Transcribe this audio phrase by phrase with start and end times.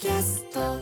[0.00, 0.78] キャスト。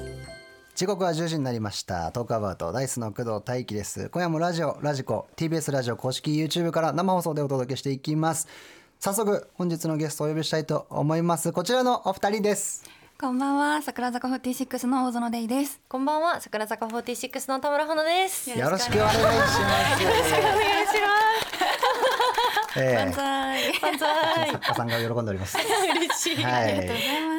[0.76, 2.12] 時刻は10時になりました。
[2.12, 4.08] トークアバウトダイスの工藤大輝です。
[4.10, 8.46] 今夜もラジオラジコ TBS ラジオ公式 YouTube から生放送でお届けしていきます。
[9.00, 11.50] 早速本日のゲストをお呼びしたいと思います。
[11.50, 12.88] こちらのお二人です。
[13.20, 15.80] こんばんは、桜坂46の大園デイです。
[15.88, 18.56] こんばんは、桜坂46の田村穂乃です。
[18.56, 19.58] よろしくお願いします。
[19.58, 20.34] お願いし
[21.54, 21.57] え
[22.74, 23.12] 万歳。
[23.12, 23.82] ます。
[23.82, 24.50] 万歳。
[24.52, 26.42] 作家さんが喜んでおります 嬉しい。
[26.44, 26.80] はあい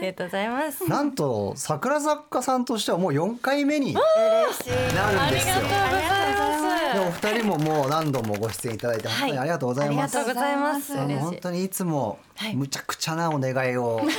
[0.02, 0.90] りがとうございます。
[0.90, 4.70] なんと桜作家さんとしてはもう4回目にな嬉しい。
[4.70, 10.98] るんですよあでお二人ももう何度もご出演いただいて本当にありがとうございます、りがとうございます。
[10.98, 14.02] 本当にいつもはいむちゃくちゃなお願いを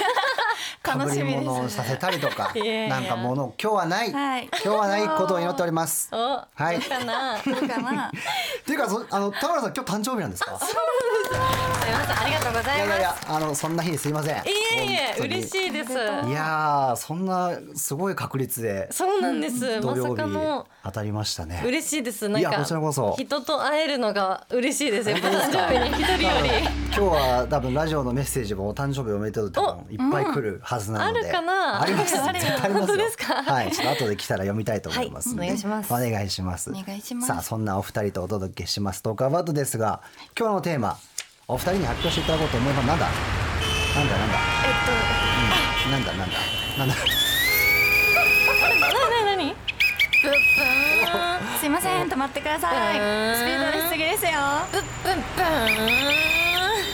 [0.83, 2.53] かぶり物をさせたりとか
[2.89, 6.09] なんかもの今日はない、はい今日はないことを祈っております。
[6.13, 7.39] お、はいどうかな。
[7.39, 8.09] すどうかな。
[8.09, 8.11] っ
[8.65, 10.53] ていうかそあの田村さん今日誕生日なんですか？
[10.53, 12.77] みません、ありがとうございます。
[12.77, 14.37] いやいやあのそんな日にすいません。
[14.37, 14.41] い
[14.77, 15.93] えいえ、嬉しいです。
[15.93, 19.81] いやーそんなすごい確率でそうなんです。
[19.81, 20.23] 土曜日。
[20.83, 21.63] 当たりましたね。
[21.65, 22.29] 嬉しいです。
[22.29, 25.11] なんかいやこちらこそ人と会えるのが嬉しいです。
[25.11, 26.51] やっぱ誕生日に一人より。
[26.93, 31.83] 今日は多分ラジオのメッセージもお誕生日おめでとうって多分いっぱい来るはずなので、あるかな？
[31.83, 32.15] あります。
[32.17, 32.73] 絶対ありますよ。
[32.79, 33.43] 本当ですか？
[33.43, 33.73] はい。
[33.73, 35.39] ちょっと後で来たら読みたいと思いますはい。
[35.39, 35.93] お願いします。
[35.93, 36.71] お願いします。
[36.71, 37.27] お願いします。
[37.27, 39.03] さあそんなお二人とお届けします。
[39.03, 40.01] トークアバウトですが
[40.39, 40.99] 今日のテーマ
[41.49, 42.87] お二人に発表していただこうと思います。
[42.87, 43.07] なんだ？
[43.07, 43.11] な
[44.05, 44.17] んだ？
[44.19, 44.39] なんだ？
[44.65, 44.67] え
[45.87, 45.93] うん。
[45.93, 46.13] なんだ？
[46.13, 46.37] なんだ？
[46.79, 46.95] なんだ？
[46.95, 47.01] な
[49.25, 49.55] ななに？
[50.23, 50.41] ブッブーン。
[51.37, 52.99] っと、 すいません、止まってください。
[53.01, 53.05] うん
[53.37, 54.31] スピード出しすぎですよ。
[54.73, 55.45] ブッブッブー
[56.17, 56.21] ン。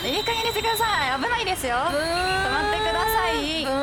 [0.08, 0.84] いい加減にしてくださ
[1.18, 1.22] い。
[1.22, 1.76] 危ないですよ。
[1.76, 1.88] 止ま
[2.70, 2.95] ってください。
[3.26, 3.74] ブーン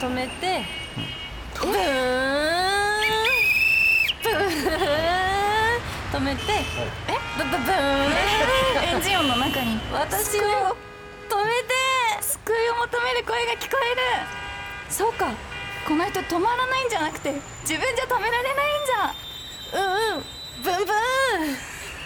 [0.00, 0.64] 止めて、
[1.54, 1.72] ブーン
[4.22, 4.40] ブーン
[6.12, 7.12] 止めて、え？
[7.36, 8.12] ブブブーン
[8.84, 9.78] エンジン音の中に。
[9.92, 11.74] 私を止めて
[12.22, 14.00] 救いを求める声が聞こえる。
[14.88, 15.30] そうか。
[15.86, 19.14] この人止まらないんじゃなくて、自分じゃ止められないんじゃ。
[19.74, 19.82] う
[20.14, 20.24] んうん
[20.62, 20.86] ブンブン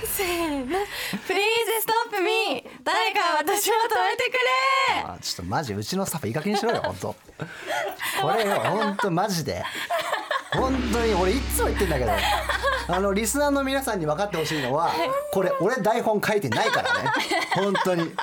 [0.07, 0.79] せーの。
[1.27, 1.43] プリー
[1.77, 5.03] ズストップミー誰か私を止めてくれ。
[5.05, 7.17] あちょっとマジうちのスタッフいい加減にしろよ本当
[8.23, 9.65] これよ本当マジで。
[10.53, 12.13] 本当に俺いつも言ってんだけど
[12.91, 14.91] あのリスナーの皆さんに分かってほしいのは
[15.33, 17.11] これ俺台本書いてないからね。
[17.55, 18.15] 本当に。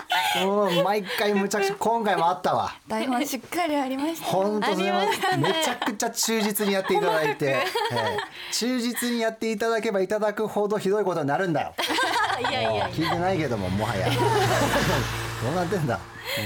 [0.44, 2.74] もう毎回むちゃくちゃ今回もあったわ。
[2.88, 4.26] 台本しっかりありました。
[4.26, 5.50] 本当ましたね。
[5.50, 8.18] めちゃくちゃ忠実にやっていただいて、 ええ。
[8.52, 11.74] 忠実にやっていただけばいただくほどひどいことになるんだよ。
[12.50, 14.08] いやいや聞いてないけどももはや。
[14.10, 16.00] どうなってんだ？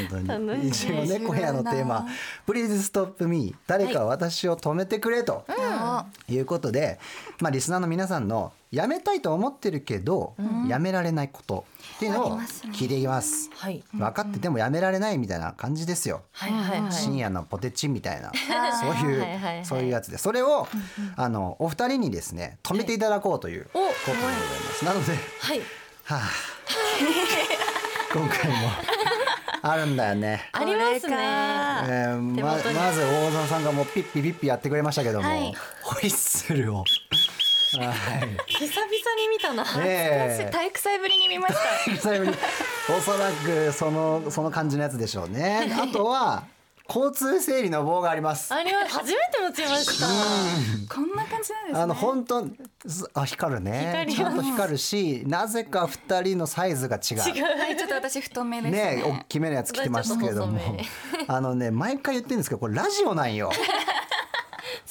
[0.10, 0.68] 本当に。
[0.68, 2.08] 一応ね今夜のテーマ
[2.48, 5.46] 「Please Stop Me」誰か私を止めてくれと、
[6.28, 7.00] いうことで、
[7.40, 10.36] まあ、リスナーの皆さんのやめたいと思ってるけど、
[10.68, 12.40] やめられないことっていうのを
[12.74, 13.50] 聞いていきます。
[13.56, 13.84] はい。
[13.94, 16.22] 分かっててもやめられないみたいな感じですよ。
[16.92, 18.32] 深夜のポテチンみたいな。
[18.80, 19.24] そういう
[19.62, 19.66] い。
[19.66, 20.18] そういうやつで。
[20.18, 20.68] それを
[21.16, 24.86] あのお二人にですね止めていただこうというこおとでございます。
[24.86, 25.62] なのではい。
[26.04, 26.22] はあ、
[28.14, 28.70] 今回も
[29.62, 30.50] あるんだよね。
[30.52, 36.78] ありますねえーままず大園さんがもうピッピピッピやってくれましたけども、はいホイッスルを。
[36.78, 36.86] はい。
[38.48, 41.98] 久々に見たなええ体育祭ぶりに見ました。
[41.98, 42.32] 最後に
[42.98, 45.72] おそらくそのその感じのやつでしょうね。
[45.80, 46.46] あとは
[46.90, 48.52] 交通整理の棒があります。
[48.52, 48.98] あります。
[48.98, 51.80] 初めて持ちましたこんな感じなんですね。
[51.80, 52.48] あの本当
[52.88, 54.08] すあ光るね。
[54.10, 57.18] ちゃんと光るしなぜか二人のサイズが違う。
[57.18, 57.44] 違う。
[57.60, 58.96] はい、ちょっと私太めですね。
[58.98, 59.04] ね。
[59.04, 60.60] 大きめのやつ着てますけども。
[61.28, 63.52] あのね毎回言ってるんですけどこれラジオなんよ。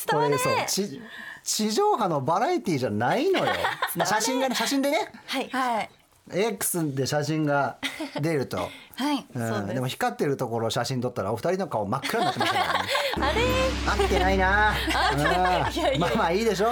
[0.07, 1.03] 伝わるこれそうち
[1.43, 3.53] 地上波のバラエティーじゃないのよ。
[3.97, 5.11] まあ写真がね写真でね。
[5.27, 5.49] はい。
[5.51, 5.91] はい。
[6.31, 7.79] X で写真が
[8.21, 9.17] 出ると、はい。
[9.17, 9.75] うん、です。
[9.75, 12.89] でも光ってるところを写真撮ったらお二人の顔真っ暗になってましたからね。
[13.21, 14.03] あれ？
[14.03, 14.75] 合ってないな。
[15.13, 16.01] うん。
[16.01, 16.67] まあまあいいでしょ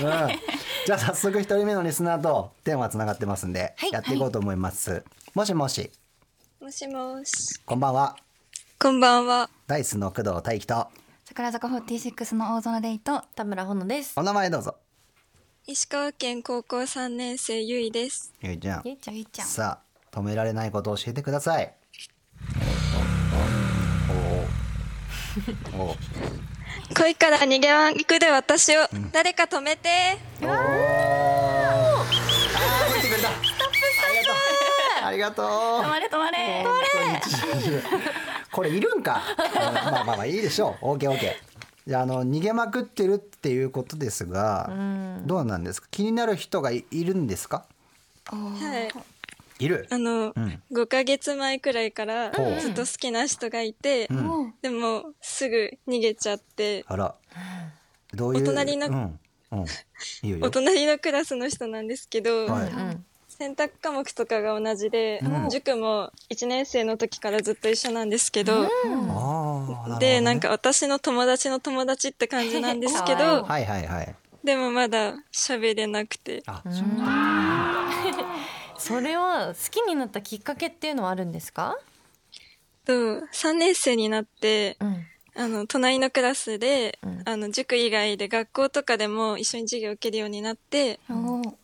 [0.00, 0.28] う、うん、
[0.84, 5.04] じゃあ早速一人目のリスナーと電話つながってますんで、はいやっていこうと思います、
[5.34, 5.92] もしもし。
[6.60, 7.60] もしもし。
[7.64, 8.16] こんばんは。
[8.78, 9.48] こんばんは。
[9.68, 10.88] ダイスの工藤大輝と。
[11.24, 13.22] 桜坂46の大園デイと。
[13.36, 14.14] 田村穂乃です。
[14.16, 14.74] お名前どうぞ。
[15.66, 18.32] 石川県高校3年生ゆいです。
[18.42, 18.96] ゆいちゃんゆい
[19.26, 19.46] ちゃん。
[19.46, 21.72] さあ止められないことを教えてください。
[25.78, 25.96] おおお
[26.96, 28.80] 恋 から逃げまくる私を
[29.12, 30.18] 誰か止めて。
[30.42, 33.28] おおあー吹いてくれた。
[35.06, 35.82] ありがとうありがとう。
[35.82, 36.64] 止まれ止まれ。
[36.64, 37.82] 本当に
[38.52, 40.86] これいるんか、 うんまあまあまあいいでしょう。
[40.96, 41.18] OKOK
[41.86, 44.68] じゃああの逃げまくってるっていうことですが
[45.24, 45.88] どうなんですか？
[45.90, 47.64] 気になる人がいいるんですか？
[48.30, 48.92] はい。
[49.60, 49.86] いる。
[49.90, 50.62] あの、うん。
[50.72, 54.54] 5ヶ月前くらいからずっと好きな人がいて、うん。
[54.62, 57.14] でもすぐ逃げちゃって、あら。
[58.12, 59.20] どういうお隣のうん。
[59.52, 59.64] うん。
[60.22, 60.46] いいよいいよ。
[60.46, 62.70] お隣のクラスの人なんですけど、はい。
[62.70, 63.04] うん
[63.40, 65.48] 選択科目とかが同じで、うん。
[65.48, 69.98] 塾も1年生の時からずっと一緒なんですけど、あーなるほどね。
[69.98, 74.14] で、なんか私の友達の友達って感じなんですけど、はいはいはい。
[74.44, 76.62] でもまだ喋れなくて、あ
[78.80, 81.78] それは好きになったきっかけっていうのはあるんですか？
[82.84, 85.06] と3年生になって、うん。
[85.36, 87.22] あの、隣のクラスで、うん。
[87.24, 91.54] あの、塾以外で学校とかでも一緒に授業を受けるようになって、おー。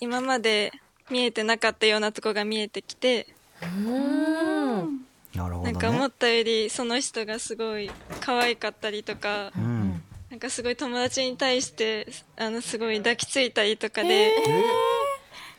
[0.00, 0.72] 今まで
[1.10, 3.26] 見えてなかったようなとこが見えてきて、
[3.62, 5.06] うん。
[5.34, 5.72] なるほどね。
[5.72, 7.90] なんか思ったよりその人がすごい
[8.20, 10.02] 可愛かったりとか、うん。
[10.30, 12.06] なんかすごい友達に対して、
[12.36, 14.32] あの、すごい抱きついたりとかで、え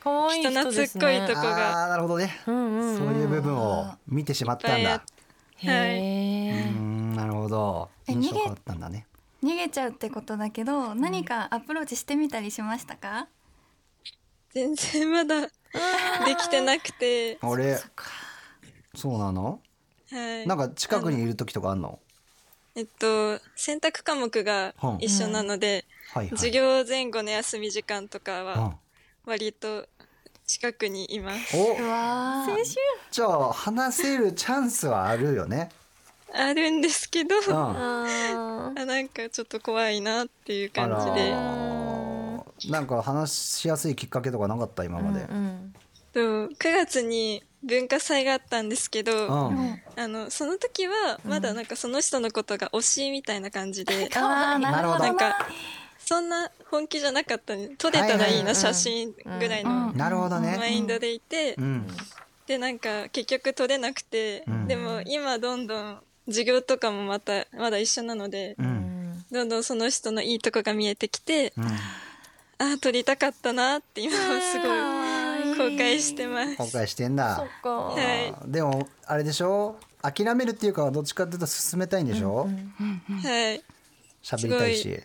[0.02, 1.88] 可愛い人懐っこいとこが。
[1.88, 2.40] なるほどね。
[2.46, 2.96] うんうん。
[2.96, 4.92] そういう部分を見てしまったんだ。
[4.92, 5.00] いっ
[5.66, 6.72] ぱい
[7.14, 7.90] なるほど。
[8.08, 9.06] え印象変わったんだね。
[9.42, 13.28] 逃げちゃうってことだけど何かアプローチしてみたりしましたか？
[14.52, 15.48] 全然まだで
[16.38, 17.78] きてなくて、あれ？
[18.94, 19.60] そうなの？
[20.10, 20.46] はい。
[20.46, 21.98] なんか近くにいる時とかあんの？
[22.74, 26.36] えっと、選択科目が一緒なので、はいはい。
[26.36, 28.72] 授業前後の休み時間とかはうん
[29.24, 29.86] 割と
[30.46, 31.56] 近くにいます。
[31.56, 31.76] お。
[31.76, 32.64] うわー。
[33.10, 35.70] じゃあ話せるチャンスはあるよね。
[36.32, 37.54] あるんですけど、うん。
[37.54, 41.32] ああなんかちょっと怖いなっていう感じで。
[41.32, 42.70] ー。
[42.70, 45.24] なんか話しやすいきっかけとかなかった今まで。
[45.24, 45.74] うん
[46.12, 49.80] と9月に文化祭があったんですけど、うん。
[49.96, 55.46] あのその時はまだなんかその人のことが推しみたいな感じで、 あーなるほどなんか
[56.10, 61.86] そんな本気じゃなかったね撮れたらいいな写真ぐらいのなるほどマねインドでいて、うん。
[62.48, 64.66] でなんか結局撮れなくて、うん。
[64.66, 68.68] でも今どんどん授業とかもまたまだ一緒なので、ううん。
[68.70, 71.64] んどんどんその人のいいとこが見えてきて、うん。
[71.64, 71.70] あ
[72.74, 76.56] あ撮りたかったなって今はすごい後悔してます。
[76.56, 77.46] 後悔してんだ。
[77.62, 78.50] はい。
[78.50, 79.76] でもあれでしょ？
[80.02, 82.48] 諦めるっていうかどっちかっていうと進めたいんでしょ？
[82.48, 83.62] はい。
[84.24, 85.00] 喋りたいし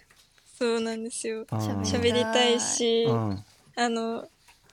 [0.65, 1.45] そうなんですよ。
[1.51, 3.43] うん喋りたいし、うん。
[3.75, 4.27] あの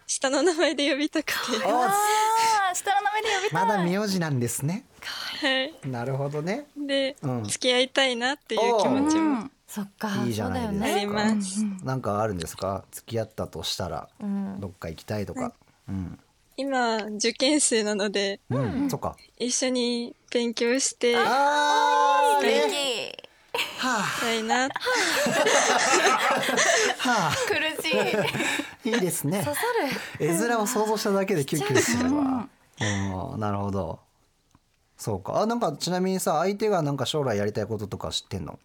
[0.06, 1.32] 下の名前で呼びたくて、
[1.66, 3.66] あ下の名前で呼びたい。
[3.66, 4.84] まだ名字なんですね。
[5.02, 5.74] はい。
[5.88, 6.66] なるほどね。
[6.76, 7.44] で、うん。
[7.44, 10.96] 付き合いたいなっていう気持ちもそっかいいじゃないですか。
[10.96, 11.64] あります。
[11.84, 12.84] なんかあるんですか？
[12.90, 14.60] 付き合ったとしたらうん。
[14.60, 15.52] どっか行きたいとか。
[15.88, 16.18] うん。
[16.56, 18.90] 今受験生なのでうん。
[18.90, 19.16] そっか。
[19.38, 23.01] 一緒に勉強してあー素ね
[24.20, 24.42] たい。
[24.42, 24.64] な。
[24.64, 24.68] あ。
[26.98, 27.98] は苦しい。
[27.98, 28.24] あ
[28.84, 29.42] いいですね。
[29.44, 29.62] 刺さ
[30.18, 30.26] る。
[30.26, 32.48] 絵面を想像しただけでキュンキュンするわ。
[33.32, 33.40] うん。
[33.40, 34.00] なるほど。
[34.96, 35.40] そうか。
[35.40, 38.58] あなんかちなみにさ相手がなんか将来やりたいこととか知ってんの？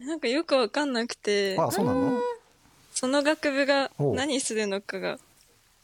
[0.00, 2.18] なんかよくわかんなくて、あそうなの？
[2.92, 5.18] その学部が何するのかが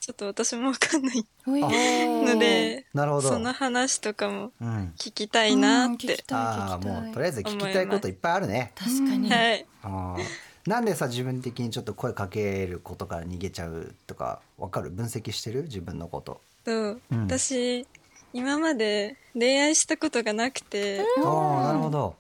[0.06, 3.29] ちょっと私もわかんないのので、なるほど。
[3.29, 4.93] その話とかもうん。
[4.97, 6.23] 聞きたいなって。
[6.31, 8.70] ああもうとりあえず聞きたいこといっぱいあるね。
[8.76, 9.29] 確かに。
[9.29, 9.67] はい。
[9.82, 10.70] あー。
[10.70, 14.91] なんでさ自分的にちょっと声かけることから逃げちゃうとかわかる？
[14.91, 15.64] 分析してる？
[15.64, 16.41] 自分のこと。
[16.64, 17.00] と、う。
[17.12, 17.25] ん。
[17.26, 17.85] 私
[18.32, 22.15] 今まで恋愛したことがなくて、ああなるほど。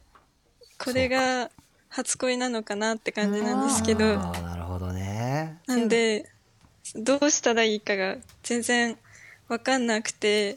[0.76, 1.50] これが
[1.88, 5.60] 初恋なのかなって感じなんですけど、ああなるほどね。
[5.68, 6.28] なんで
[6.94, 8.96] どうしたらいいかが全然
[9.48, 10.54] わかんなくて。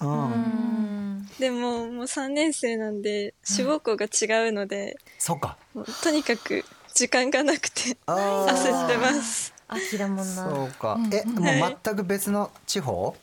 [1.40, 5.58] でももう3年生なんで志望校が違うので、そうか。
[5.74, 9.54] もうとにかく時間がなくて焦ってます。
[9.68, 10.24] 秋だもんな。
[10.26, 11.00] そうか。
[11.14, 13.16] えもう全く別の地方？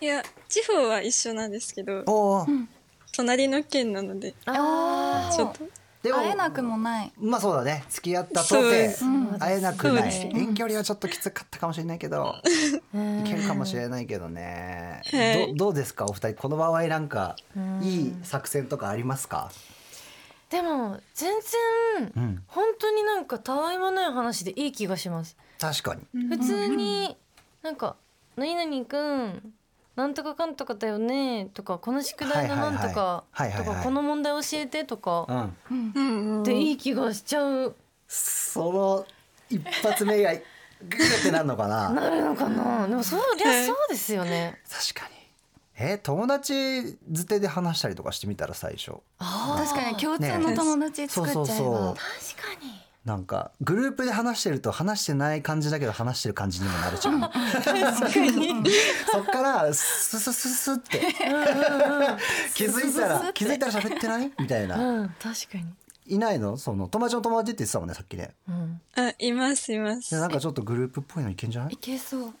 [0.00, 2.46] いや地方は一緒なんですけどおお
[3.12, 5.68] 隣の県なのであちょっと
[6.02, 7.12] でも会えなくもない。
[7.20, 7.84] まあそうだね。
[7.90, 8.96] 付き合ったとて
[9.38, 10.30] 会えなくない。
[10.34, 15.02] 遠距離はちょっときつかったかもしれないけどーいけるかもしれないけどね。
[15.12, 15.54] はい。
[15.54, 16.40] どどうですかお二人？
[16.40, 17.36] この場合なんか
[17.82, 19.50] いい作戦とかありますか？
[20.48, 21.34] でも全
[21.98, 22.42] 然うん。
[22.46, 25.36] 本当になんかたわいもない話でいい気がします。
[25.58, 26.28] 確かに。
[26.28, 27.14] 普通に
[27.62, 27.96] なんか
[28.36, 29.52] 「何々くん
[30.00, 35.50] なんとかかんとかだよね」とか「この宿題のなんとか」とか「この問題教えて」とか
[36.42, 37.76] でいい気がしちゃう。
[38.08, 39.06] その
[39.50, 41.90] 一発目がグーってなるのかな？
[41.94, 42.88] なるのかな？
[42.88, 44.60] でもそりゃそうですよね。
[44.68, 45.20] 確かに。
[45.76, 48.92] え友達づてで話したりとかしてみたら最初。
[49.18, 51.94] あ確かに共通の友達作っちゃえば、そうそうそう。
[51.94, 57.20] 確かになんかグループで話してると話してない感じだけど話してる感じにもなるじゃん。
[57.20, 57.26] そ
[59.20, 61.00] っからススススって。
[62.54, 64.30] 気づいたら気づいたら喋ってない？
[64.38, 64.78] みたいな。
[64.78, 65.08] うん。
[65.20, 65.64] 確かに。
[66.06, 66.56] いないの？
[66.56, 68.30] その友達の友達って言ってたもんねさっきね。
[68.48, 68.80] うん。
[68.94, 70.12] あ、いますいます。
[70.12, 70.20] で。
[70.20, 71.72] なんかちょっとグループっぽいのいけんじゃない？
[71.72, 72.32] いけそう。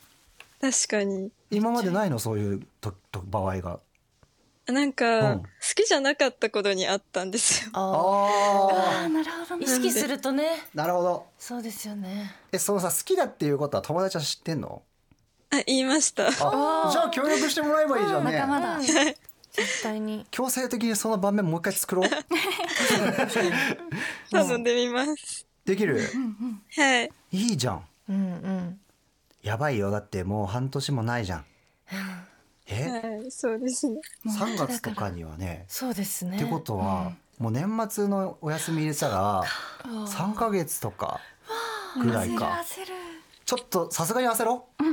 [0.60, 1.32] 確かに。
[1.50, 2.20] 今までないの？
[2.20, 3.80] そういうとと場合が
[4.72, 5.42] なんか、うん。
[5.42, 7.70] 好きじゃなかったことにあったんですよ。
[7.74, 7.80] あ
[9.02, 10.48] ああなるほどー意識するとね。
[10.74, 11.26] ーなるほど。
[11.38, 12.34] そうですよね。
[12.52, 14.82] えそのさ好きだっていうことは友達は知ってんの？
[15.50, 16.28] あ、言いました。
[16.28, 16.30] あ
[16.92, 18.32] じゃあ協力してもらえばいいじゃんね。
[18.32, 18.78] 仲間だ。
[18.80, 20.24] 絶対に。
[20.30, 22.04] 強制的にその場面もう一回作ろう？
[24.30, 25.46] 頼んでみます。
[25.64, 26.00] できる？
[26.76, 27.10] はい。
[27.32, 27.84] いいじゃん。
[28.08, 28.80] うんうん。
[29.42, 29.90] やばいよ。
[29.90, 31.44] だってもう半年もないじゃん
[32.70, 33.18] え？
[33.18, 34.00] はい、そうですね。
[34.26, 35.64] 3月とかにはね。
[35.68, 36.36] そうですね。
[36.36, 39.42] ってことは、もう年末のお休み入れたら
[39.84, 41.20] 3ヶ月とか
[42.02, 42.62] ぐらいか。
[42.64, 42.94] 焦る
[43.50, 44.84] ちょっとさすがに焦ろう。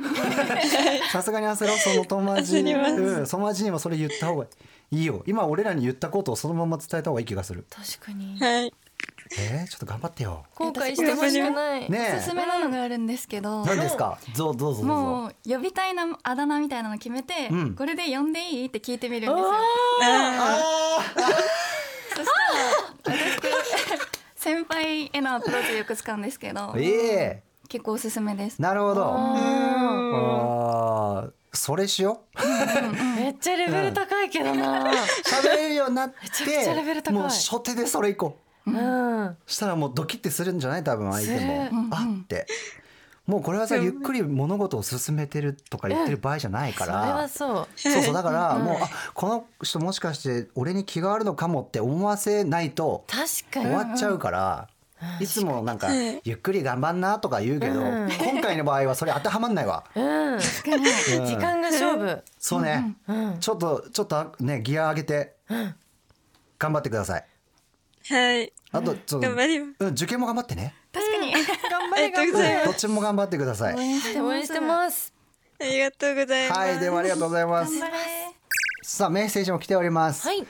[1.11, 1.77] さすがに焦ろう。
[1.77, 4.47] その友達に、うん、友達にもそれ言った方が
[4.89, 5.23] いいよ。
[5.27, 7.67] 今俺らに言ったことをそのまま伝えた方がいい気がする。
[7.69, 8.39] 確かに。
[8.39, 8.73] はい。
[9.37, 10.45] えー、ちょっと頑張ってよ。
[10.55, 11.89] 後悔してほしくない。
[11.89, 13.65] ねおすすめなのがあるんですけど。
[13.65, 14.17] 何ですか？
[14.37, 14.93] どうどうぞどうぞ。
[14.93, 17.75] もう呼びたいなあだ名みたいなの決めて、うん。
[17.75, 19.51] これで呼んでいいって聞いてみるんですよ。
[19.53, 20.59] あ
[22.15, 22.27] そし
[23.05, 28.61] たら私先輩へのアプローチでよく使うんですけどええ結構おすすめです。
[28.61, 29.03] なるほど。
[29.13, 29.35] あ
[31.19, 32.39] あーそれしよう。
[32.39, 34.91] ーめっちゃレベル高いけどな。
[35.25, 37.13] 喋れるようになってちゃくちゃレベル高い。
[37.15, 38.29] もう初手でそれいこう。
[38.29, 38.35] うん
[39.45, 40.83] したらもうドキッてするんじゃない？
[40.83, 41.69] 多分相手も。
[41.91, 42.45] あって。
[43.25, 47.67] もうこれはさゆっくり物事を進めてるとか言ってる場合じゃないかそれはらそう。
[47.75, 53.21] そうそうだからうんもうあこの人もしかして俺に気があるのかもって思わせないと確
[53.51, 54.69] か終にわっちゃうから
[55.19, 58.09] いつもなんかはいゆっくり頑張んなとか言うけどうん。
[58.17, 59.83] 今回の場合はそれ当てはまんないわ。
[59.93, 59.99] う
[60.37, 60.39] ん。
[60.39, 62.23] 時間が勝負。
[62.39, 62.95] そうね。
[63.09, 63.39] うん。
[63.41, 65.35] ちょっとちょっとねギア上げて
[66.57, 67.25] 頑張ってください
[68.09, 68.53] はい。
[68.71, 69.75] あとちょっと頑張ります。
[69.79, 70.73] うん受験も頑張ってね。
[70.93, 71.31] 確かに。
[71.31, 71.43] 頑
[71.89, 72.65] 張 ありがとうございます。
[72.65, 73.75] どっちも頑張ってください。
[73.75, 75.13] 応援して応援してます。
[75.59, 76.59] ありがとうございます。
[76.59, 77.79] はいではありがとうございます。
[77.79, 78.03] 頑張れ。
[78.83, 80.27] さあメッセージも来ております。
[80.27, 80.45] はい。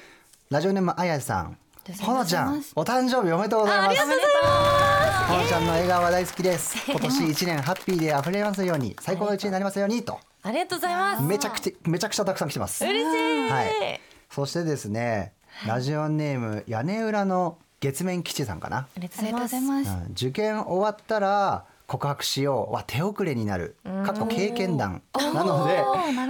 [0.49, 1.57] ラジオネームあやさん。
[2.01, 3.99] ほのちゃんお誕生日おめでとうございます。
[4.01, 6.77] ほのちゃんの笑顔は大好きです。
[6.91, 10.19] 今年一年ハッピーで溢れますように最高の一年になりますようにと。
[10.43, 11.23] ありがとうございます。
[11.23, 12.83] めちゃくちゃめちゃくちゃたくさん来てます。
[12.85, 13.49] 嬉しい。
[13.49, 14.01] はい。
[14.29, 15.33] そしてですね
[15.65, 19.89] ラジオネーム屋根裏の月面基地さんかな、ありがとうございすます。
[19.89, 20.11] うん。
[20.11, 23.75] 受験終わったら告白しようは手遅れになる。
[23.83, 25.01] かっこ経験談。
[25.15, 25.83] なので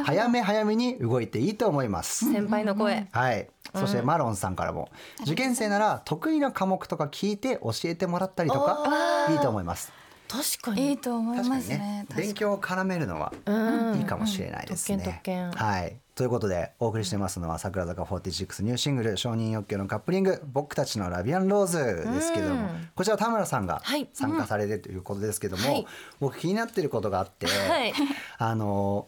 [0.03, 2.31] 早め早めに動いていいと思います。
[2.31, 3.07] 先輩の声。
[3.11, 3.47] はい。
[3.75, 4.89] そしてマロンさんからも。
[5.21, 9.91] 受験生なら得意な科目とか聞いて教えてもらったりとかいいと思います。
[10.27, 10.89] 確かに。
[10.89, 13.97] いいと思い確かにますねね勉強を絡めるのはうん。
[13.97, 14.97] いいかもしれないですね。
[14.97, 15.67] 特権特権。
[15.67, 21.77] はいということでお送りしてますのは桜坂46ニューシングル「承認欲求のカップリング僕たちのラビアンローズ」
[22.11, 24.09] ですけどもうんこちら田村さんがはい。
[24.13, 25.87] 参加されてということですけども、はい。
[26.19, 27.93] 僕気になってることがあって、はい。
[28.39, 29.05] あの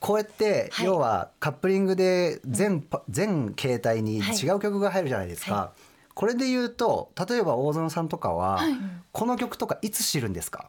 [0.00, 0.86] こうやって、はい。
[0.86, 5.54] 要はカップリングで全パ全形態に違う曲が入るじゃないですか。
[5.54, 5.72] は
[6.12, 8.60] これで言うと例えば大園さんとかは、
[9.12, 10.68] この曲とかいつ知るんですか？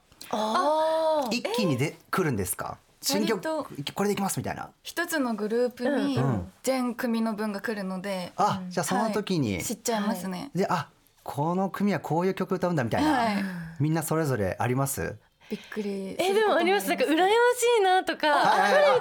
[1.32, 2.78] 一気にで来るんですか？
[3.02, 4.70] 新曲割これでいきますみたいな。
[4.84, 6.52] 一つのグループにうん。
[6.64, 9.64] 全組の分が来るので、あじゃあその時に、はい。
[9.64, 10.88] 知っちゃいますね、であ
[11.24, 13.44] この組はこういう曲歌うんだみたいな、はい。
[13.80, 15.16] みんなそれぞれあります？
[15.50, 16.88] びっくりえでもあります。
[16.88, 17.30] なんか羨まし
[17.80, 18.98] いなとかはいはいは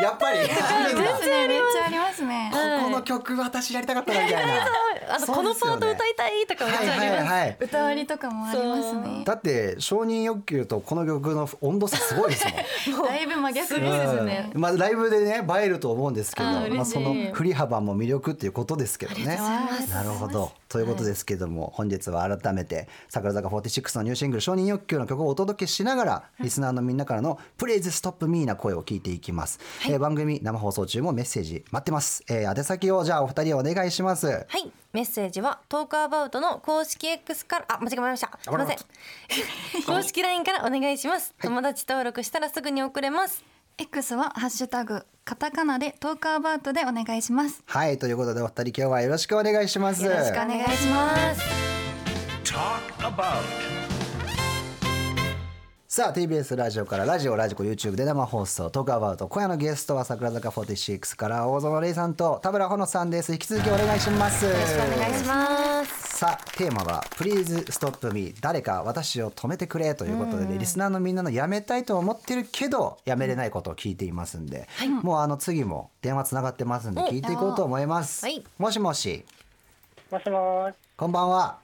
[0.00, 0.02] い。
[0.02, 0.42] やっぱりあ
[0.88, 2.50] るんだですねめっちゃありますね。
[2.52, 4.66] ここの曲私やりたかったなみたいな
[5.14, 7.24] あとこのパート歌いたいとかめっちゃあります。
[7.24, 9.22] はい歌割りとかもありますね。
[9.24, 12.46] だって承認欲求とこの曲の温度差すごいです
[12.92, 13.06] もん。
[13.08, 14.50] だいぶ真逆ですね。
[14.54, 19.38] うんまあライブでね映えると思うんですけどまあその振り幅も魅力っていうことですけどね。
[19.38, 19.90] ます。
[19.90, 20.52] なるほど。
[20.68, 34.26] ということですけども、本日は改めて桜坂46のニューシングル「承認欲求」の曲をお届けしながらリスナーのみんなからの「プレイズストップミーな声を聞いていきます、えー番組生放送中もメッセージ待ってます、えー、宛先をじゃあお二人お願いします。
[34.26, 38.30] はい、メッセージはトークアバウトの公式 X からあ間違えました。
[38.40, 38.76] すみません。
[39.84, 43.44] 公式 LINE からお願いします、友達登録したらすぐに送れます。
[43.78, 47.64] X はハッシュタグカタカナでトークアバウトでお願いします。
[47.66, 47.98] はい。
[47.98, 50.04] ということでお二人今日はよろしくお願いします。
[50.04, 51.42] よろしくお願いします。
[52.44, 54.01] Talk about.
[55.94, 63.30] さあ TBS ラジオからラジオラジコ YouTube で生放送トークアバウト今夜のゲストは桜坂46から大園玲さんと田村穂乃さんです。
[63.30, 64.46] 引き続きお願いします。
[64.46, 74.66] よろしお願いしますさあテーマは「Please Stop Me 誰か私を止めてくれ」ということで、ね、リスナーのみんなのやめたいと思ってるけどやめれないことを聞いていますんで、
[75.02, 78.42] もうあの次も電話つながってますんで聞いていこうと思います、はい。
[78.56, 79.26] もしもし。
[80.10, 81.58] もしもーし、こんばんは。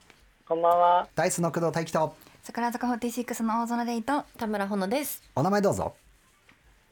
[0.47, 1.09] こんばんは。
[1.15, 5.23] ダイスの工藤大輝と桜坂46の大園レイと田村穂乃です。
[5.37, 5.95] お名前どうぞ。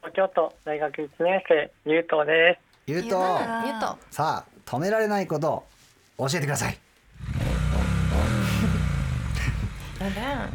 [0.03, 3.11] 東京都大学1年生、ゆうとうでゆうとう。
[3.11, 3.17] と。
[4.11, 5.65] さあ止められないこと
[6.19, 6.79] 教えてください。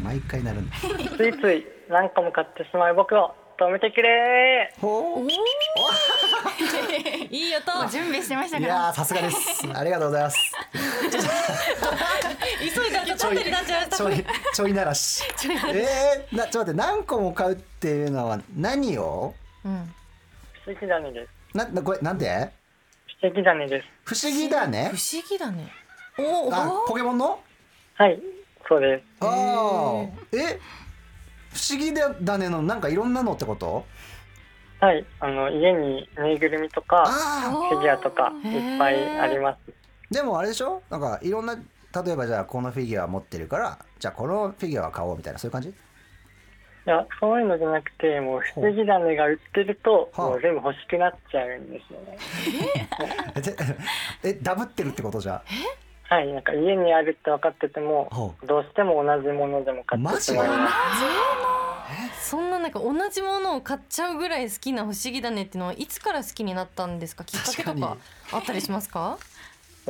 [0.03, 0.87] 毎回なるんだす。
[1.17, 5.31] ついつい何個も買ってしまう僕を止めてくれほう。
[7.29, 7.89] いい音。
[7.89, 9.67] 準備してましたいからやーさすがです。
[9.73, 10.37] ありがとうございます。
[12.61, 12.90] 急い
[13.21, 15.23] ちゃいちょいちょいならし。
[15.73, 19.33] えー、なちょっと待って何個も買うっていうのは何を？
[19.63, 19.93] うん。
[20.65, 21.57] 不思議種です。
[21.57, 22.51] ななこれなんで
[23.21, 23.87] 不思議種です。
[24.05, 24.91] 不思議だね。
[24.93, 25.71] 不思議だね。
[26.17, 27.39] おおあポケモンの？
[27.95, 28.19] はい、
[28.67, 29.25] そうです。
[29.25, 29.29] ああ
[30.33, 30.59] え？
[31.53, 33.85] 不思議だだねのなんかいろんなのってこと？
[34.79, 39.71] はい、あの、家にぬいぐるみとか、フィギュアとかいっぱいあります。
[40.09, 40.81] でもあれでしょ？
[40.89, 41.55] なんかいろんな
[41.93, 45.69] 例えばじゃあこのフィギュア持ってるからじゃあこのフィギュアは買おうみたいなそういう感じ？
[45.69, 45.73] い
[46.85, 50.29] や、そういうのじゃなくて、もう不思議種が売ってると、はあ。
[50.29, 52.17] もう全部欲しくなっちゃうんですよね。
[53.35, 53.55] えで
[54.23, 55.43] えダブってるってことじゃ
[56.09, 60.69] はい、なんか家にあるって分かっててもほ、どうしても同じものでも買ってしまいま
[62.19, 62.29] す。
[62.31, 64.17] そんななんか同じものを買っちゃう。
[64.17, 67.97] ぐらい好きな不思議だねっていうのはいつから好きになったんですかきっかけとか
[68.31, 69.19] あったりしますか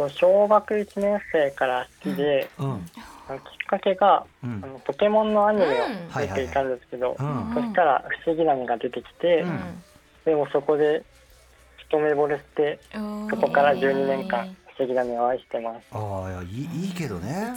[0.10, 2.80] 小学1年生から好きで、うん。
[2.86, 2.90] き
[3.32, 4.62] っかけが、うん。
[4.64, 5.70] あのポケモンのアニメをう
[6.20, 6.22] ん。
[6.22, 7.52] 見ていたんですけど、うん。
[7.54, 9.84] そしたら不思議種が出てきて、うん。
[10.26, 11.04] でもそこで
[11.90, 14.46] 一目惚れしてそこから12年間
[14.78, 15.86] 不思議種を愛してます。
[15.92, 17.54] ああいやいいいいけどね。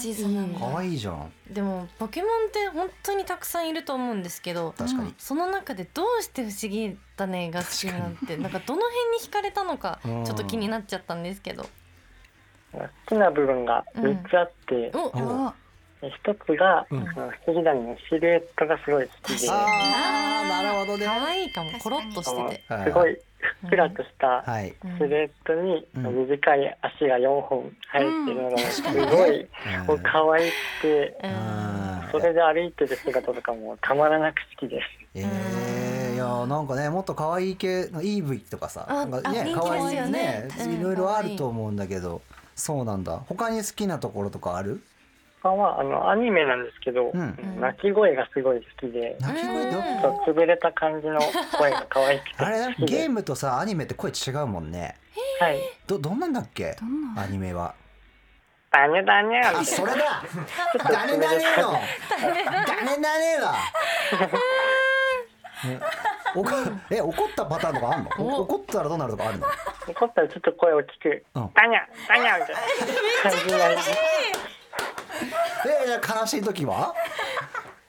[0.59, 1.31] 可愛いじゃん。
[1.51, 10.19] でもポケモンって本当にたくさんいると思うんですけど確かに、その中でどうして不思議だねが好きなんてなんかどの辺に惹かれたのかちうん。
[10.21, 11.67] ょっと気になっちゃったんですけど
[12.81, 15.53] 好きな部分が3つあって、おお。
[16.03, 17.09] お一つが、うん。
[17.09, 21.07] あの不思のシルエットがすごい好きで、あああなるほどね。
[21.07, 21.71] 可愛いかも。
[21.79, 23.15] コロッとしてのてすごい
[23.63, 29.49] ふっくらとしたシルエットに、うん短い足が4本生えてるのがすごい、
[30.03, 31.31] 可愛くて、うん。
[31.59, 31.75] うん
[32.15, 34.87] それで歩いてる姿とかもたまらなく好きです。
[35.17, 40.49] えー、いやなんかねもっと可愛い系の EV とかさあなんかね可愛いね
[40.79, 42.23] いろいろあると思うんだけど
[42.55, 43.19] そうなんだ。
[43.29, 44.81] 他に好きなところとかある？
[45.43, 47.61] 他はあのアニメなんですけど、うん。
[47.61, 49.79] 鳴き声がすごい好きで、鳴き声ど
[50.27, 51.21] 潰れた感じの
[51.59, 54.97] 声が可愛くてあれゲームとさアニメって声違うもんね。
[55.41, 55.59] はい。
[55.87, 56.77] どどんなんだっけ？
[57.17, 57.75] アニメは。
[58.71, 59.99] ダニャダニャみたいなあそれだ
[60.91, 61.73] ダネダネの。
[61.73, 61.79] ダ
[62.97, 63.59] ネダネだね
[66.37, 66.51] おこ
[66.91, 68.11] え怒ったパターンとかあんの？
[68.19, 68.43] お。
[68.43, 69.47] 怒ったらどうなるとかあるの？
[69.89, 71.51] 怒ったらちょっと声大きく、うん。
[71.55, 72.61] ダニャダニャみたいな。
[73.23, 73.91] 感じになります。
[73.91, 76.93] えじゃあ悲しい時は？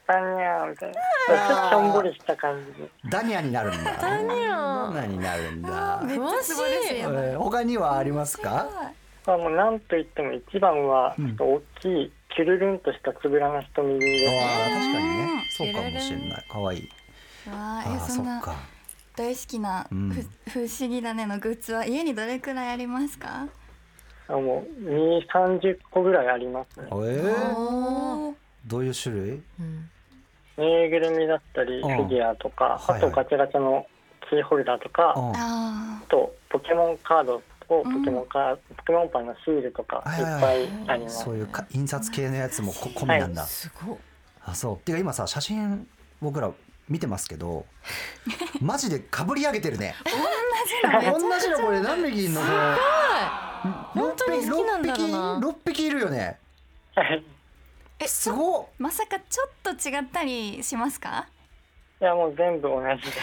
[0.06, 0.94] ダニャみたいな。
[0.94, 2.88] ちょっとしょんぼりした感じで。
[3.10, 3.96] ダニャになるんだ。
[4.00, 4.94] ダニャ。
[4.94, 8.68] ダになるんだ、めっちゃツボですえよー他にはありますか？
[9.26, 11.26] まあもうなんといっても一番は、うん。
[11.26, 14.24] ちょっと大きいキュルルンとしたつぶらな瞳あです。
[14.24, 15.44] ー確かにね。
[15.50, 16.44] そうかもしれない。
[16.48, 16.88] 可愛い
[17.50, 18.54] わああえそっか。
[19.16, 20.10] 大好きなうん。
[20.10, 23.48] ふ不思議だねのグッズは家にどれくらいありますか？
[24.28, 26.80] あもう2、30個ぐらいあります。
[26.80, 26.90] ねえ。
[26.90, 28.34] ー、
[28.66, 29.42] どういう種類？
[29.60, 29.88] うん。
[30.58, 31.96] ぬいぐるみだったり、うん。
[31.96, 33.02] フィギュアとか、はいはい。
[33.02, 33.86] あとガチャガチャの
[34.28, 35.36] キーホルダーとか、うん。
[35.36, 40.38] ああとポケモンカードとポケモンカー、ポケモンパンのシールとかはいいはい。
[40.38, 41.24] っぱいあります。
[41.24, 43.96] そういうか印刷系のやつもこ込みなんだ、すごい
[44.44, 44.78] あそう。
[44.78, 45.86] てか今さ写真
[46.20, 46.50] 僕ら
[46.88, 47.66] 見てますけど
[48.60, 49.94] マジでかぶり上げてるね。
[51.12, 52.52] 同じのこれ何匹いんのこれ。
[53.94, 55.38] 本当に好きなんだろうな。
[55.40, 56.38] 6匹いるよね。
[56.94, 57.24] はい。
[57.98, 58.66] えすごっ。
[58.78, 61.26] まさかちょっと違ったりしますか？
[62.00, 63.12] いやもう全部同じで。
[63.12, 63.18] す。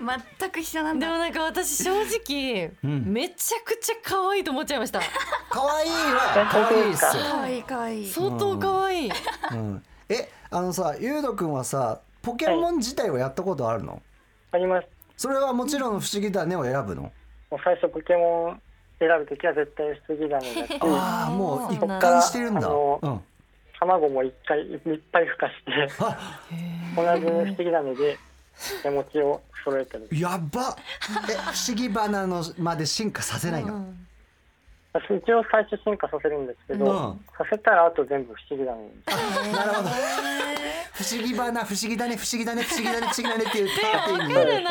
[0.38, 1.06] 全く一緒なんだ。
[1.06, 3.04] でもなんか私正直、うん。
[3.12, 5.00] めちゃくちゃ可愛いと思っちゃいました。
[5.50, 6.48] 可愛いわ。
[6.50, 8.02] 可愛いっすよ、かわいいかわい。
[8.04, 9.12] い相当可愛い、
[9.52, 14.02] うん、えあのさゆうどくんはさポケモン自体はやったことあるの、
[14.50, 14.86] あります。
[15.16, 17.12] それはもちろん不思議だねを選ぶの、も
[17.52, 18.60] う最初ポケモン
[18.98, 22.60] 選ぶときは絶対不思議だねだし、ああもう一貫してるんだ。
[22.60, 23.20] あのうん。
[23.78, 24.78] 卵も一回いっ
[25.10, 26.40] ぱい孵化してあ
[26.94, 28.18] 同じに不思議種で
[28.82, 30.08] 手持ちを揃えてる。
[30.10, 30.76] やば
[31.30, 33.86] え不思議花のまで進化させないの、
[34.92, 39.88] 一応最初進化させるんですけど、うんさせたらあと全部不思議種になるほど。
[40.92, 44.70] 不思議花不思議だね不思議だね不思議だね不思議だねっていう縦にわかるな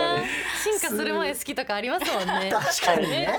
[0.63, 2.51] 進化する前好きとかありますもんね。
[2.53, 3.37] 確かにめっちゃわ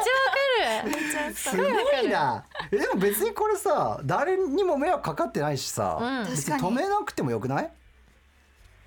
[0.85, 1.35] ねかる。
[1.35, 2.45] すごいな。
[2.73, 6.31] えでも別にこれさ誰にも迷惑かかってないしさ、うん。
[6.31, 7.71] 別に止めなくてもよくない、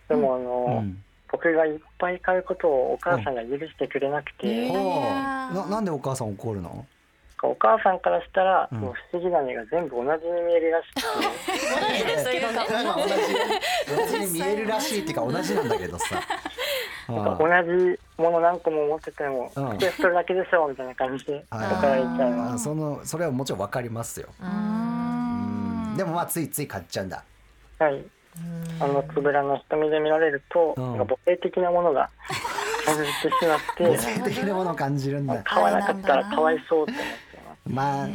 [0.10, 1.04] でもあの、うん。
[1.32, 5.04] 僕がいっぱい買うことをお母さんが許してくれなくて、ほ
[5.52, 6.86] うななんでお母さん怒るの？
[7.44, 8.78] お母さんからしたら、うん。
[8.80, 11.02] もう不思議種が全部同じに見えるらしくて。
[11.02, 12.54] 同じですけどね。
[12.56, 15.54] まあ同じ同じに見えるらしいっていうか同じ。
[15.54, 16.22] なんだけどさ。
[17.10, 19.78] なんか同じもの何個も持ってても、うん。
[19.78, 21.44] でそれだけでしょみたいな感じではい。
[21.74, 22.54] 怒られちゃいます。
[22.54, 24.30] あそのそれはもちろんわかりますよ。
[24.42, 25.98] うん。
[25.98, 27.26] でもまあついつい買っちゃうんだ。
[27.80, 28.02] はい。
[28.80, 30.98] あのつぶらの瞳で見られると、うん。
[30.98, 32.10] なんか母性的なものが
[32.86, 35.44] 感じてしまって、個性的なものを感じるんだ。
[35.44, 37.23] 買わなかったらかわいそうって思って
[37.66, 38.08] まあ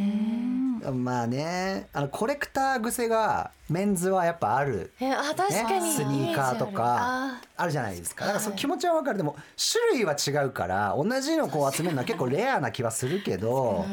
[0.93, 1.89] まあね。
[1.93, 4.93] あのコレクター癖がメンズはやっぱある。
[5.01, 5.81] えあ確かに。
[5.81, 7.73] ね、スニーカーとかある。
[7.73, 8.27] じゃないですか。
[8.27, 9.17] だからその気持ちはわかる。
[9.17, 9.37] でも
[9.73, 13.87] 種類は違うから同じのこう集めるのは結構レアな気はするけど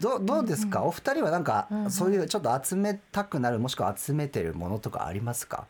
[0.00, 0.82] どどうですか？
[0.84, 5.66] お二人はなんかそういうちょっと集めたくなるもしくは集めてるものとかありますか？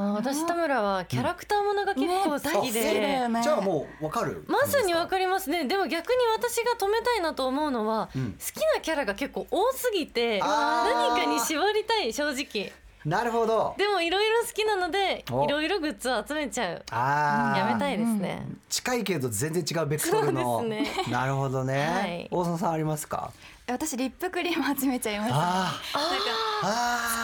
[0.00, 2.52] あ私田村はキャラクターものが結構好きね。
[2.52, 3.42] 好きだで、よね。
[3.42, 4.44] じゃあもうわかる？
[4.46, 5.64] まさにわかりますね。
[5.64, 8.32] でも逆に私が止めたいなと思うのは、うん。
[8.32, 12.72] 好きなキャラが結構多すぎて何かに絞りたい正直。
[13.04, 13.74] なるほど。
[13.78, 15.44] でもいろいろ好きなのでお。
[15.44, 16.82] いろいろグッズを集めちゃう。
[16.90, 17.58] あー。
[17.58, 21.12] やめたいですね、近いけど全然違うベクトルの、そうですね。
[21.12, 22.28] なるほどね、はい。
[22.30, 23.32] 大園さんありますか？
[23.70, 25.72] 私リップクリーム集めちゃいますなんか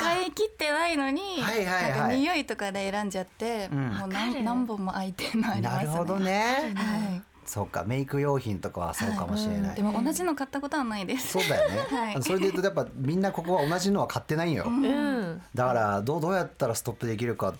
[0.00, 1.90] 使い切ってないのに、はいはいはい。
[1.90, 3.74] なんか匂いとかで選んじゃって、ん。
[3.74, 7.22] もう何何本も空いてるのありますねなるほどね、はい。
[7.46, 11.33] そうかメイク用品とかはそうかもしれない、でも同じの買ったことはないです。
[11.33, 12.22] そうだよね、 はい。
[12.22, 15.42] それで言うとやっぱみんなここは同じのは買ってないよ、うん。
[15.54, 17.54] だからどうどうやったらストップできるか。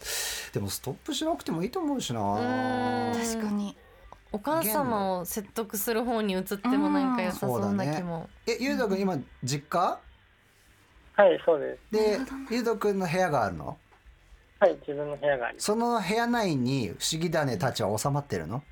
[0.53, 2.21] でもストップしなくてもいいと思うしな。
[3.15, 3.77] 確かに
[4.35, 10.01] お母様を説得する方に移ってもなんか良さそうな気も、えゆうとくん今実家？
[11.17, 11.93] はい、そうです。
[11.93, 12.19] で
[12.51, 13.79] ゆうとくんの部屋があるの？
[14.59, 15.67] はい、自分の部屋があります。
[15.67, 18.65] その部屋内に不思議種たちは収まってるの？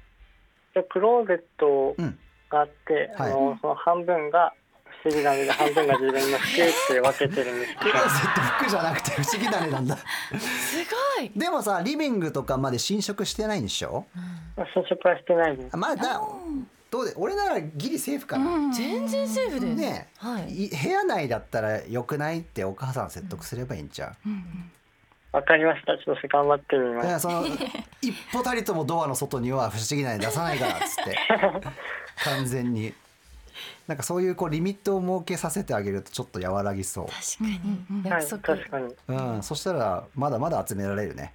[0.75, 2.19] でクローゼットうん
[2.51, 4.53] があって、はいあのその半分が
[5.03, 7.91] 不思議種で半分が自分の服って分けてるんですけど。
[7.91, 9.97] クローゼット服じゃなくて不思議種なんだ。
[9.97, 10.05] す
[11.19, 11.31] ごい。
[11.37, 14.07] でもさリビングとかまで侵食してないんでしょ？
[14.75, 15.77] 侵食はしてないです。
[15.77, 16.21] まあだ
[16.91, 20.67] どうで俺ならギリセーフかな、全然セーフです、ねえ、はい。
[20.67, 25.97] い部屋内だったらよくないってお母さん説得すればいいんちゃう、わかりました。
[25.97, 27.07] ちょっと頑張ってみます。
[27.09, 27.47] いやその
[28.03, 31.19] 一歩たりともドアの外には不思議な出さないからっつって。
[32.25, 32.93] 完全に
[33.87, 37.59] なんかそういうこうリミットを設けさせてあげるとちょっと和らぎそ確か
[38.05, 38.11] に。
[38.11, 38.87] はい、約束、確かに。
[38.87, 41.33] う、うん、そしたらまだまだ集められるね。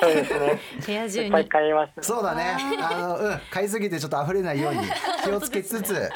[0.00, 0.60] そうですね。
[0.86, 1.92] 部屋中いっぱいに買います。
[2.02, 2.56] そうだね。
[2.80, 4.80] あの、うん、買いすぎてちょっと溢れないように
[5.24, 6.10] 気をつけつつ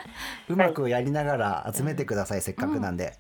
[0.49, 3.15] うまくやりながら集めてくださいせっかくなんで。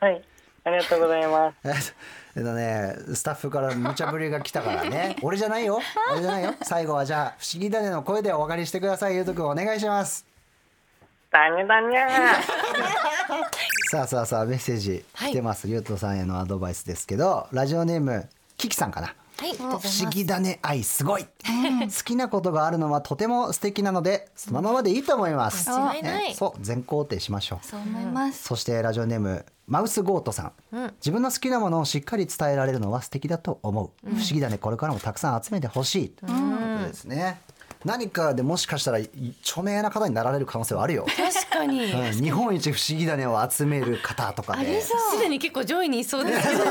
[0.00, 0.22] はい、
[0.64, 1.94] ありがとうございます。
[2.34, 5.16] え えっとね、スタッフから無茶ぶりが来たからね。
[5.22, 5.80] 俺じゃないよ。
[6.12, 6.54] 俺じゃないよ。
[6.62, 9.16] 最後はじゃあ不思議種の声でお別れしてください。
[9.16, 10.35] ゆうとくんお願いします
[11.36, 12.10] だにゃだにゃー。
[13.90, 19.14] さあさあさあメッセージ来てます、ゆうとさんへのアドバイスですけどラジオネームキキさんかな。
[19.38, 21.28] はい不思議種愛すごい、好
[22.04, 25.68] きなことがあるのはとても素敵なのでそのままでいいと思います。
[25.68, 26.28] 間違いない。
[26.28, 27.66] ねそう全肯定しましょう。
[27.66, 34.56] そう思います、そしてラジオネームマウスゴートさん、自分の好きなものをしっかり伝えられるのは素敵だと思う、不思議だね。
[34.56, 37.40] これからもたくさん集めてほしい、ということですね
[37.86, 38.98] 何かでもしかしたら
[39.42, 41.84] 著名な方になられる可能性はあるよ、確かに。
[41.84, 42.12] うん。
[42.12, 46.64] 日本一不思議種を集める方とかで、すでに結構上位にいそうですけど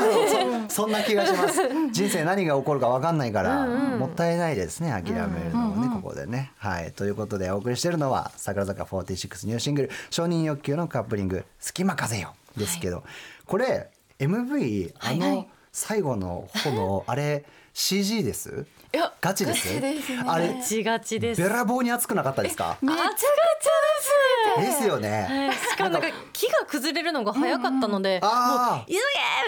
[0.67, 1.61] そんな気がします。
[1.91, 6.51] 人生何が起こるか分かんないから、もったいないですね諦めるのをね、ここでね。
[6.57, 6.91] はい。
[6.91, 13.05] ということでお送りしているのは桜坂46ニューシングル「承認欲求」のカップリング「隙間風よ」ですけど、
[13.45, 18.65] これ MV あの最後の炎、あれ CG です？
[19.21, 19.73] ガチです？
[19.73, 20.23] ガチですね。
[20.27, 21.41] あれガチガチです。
[21.41, 22.77] べらぼうに熱くなかったですか？
[22.81, 23.03] めっちゃ
[24.61, 24.85] です。
[24.85, 25.53] よね、はい。
[25.53, 28.91] しかもなんか木が崩れるのが早かったので、もうあー。
[28.91, 28.99] 急げ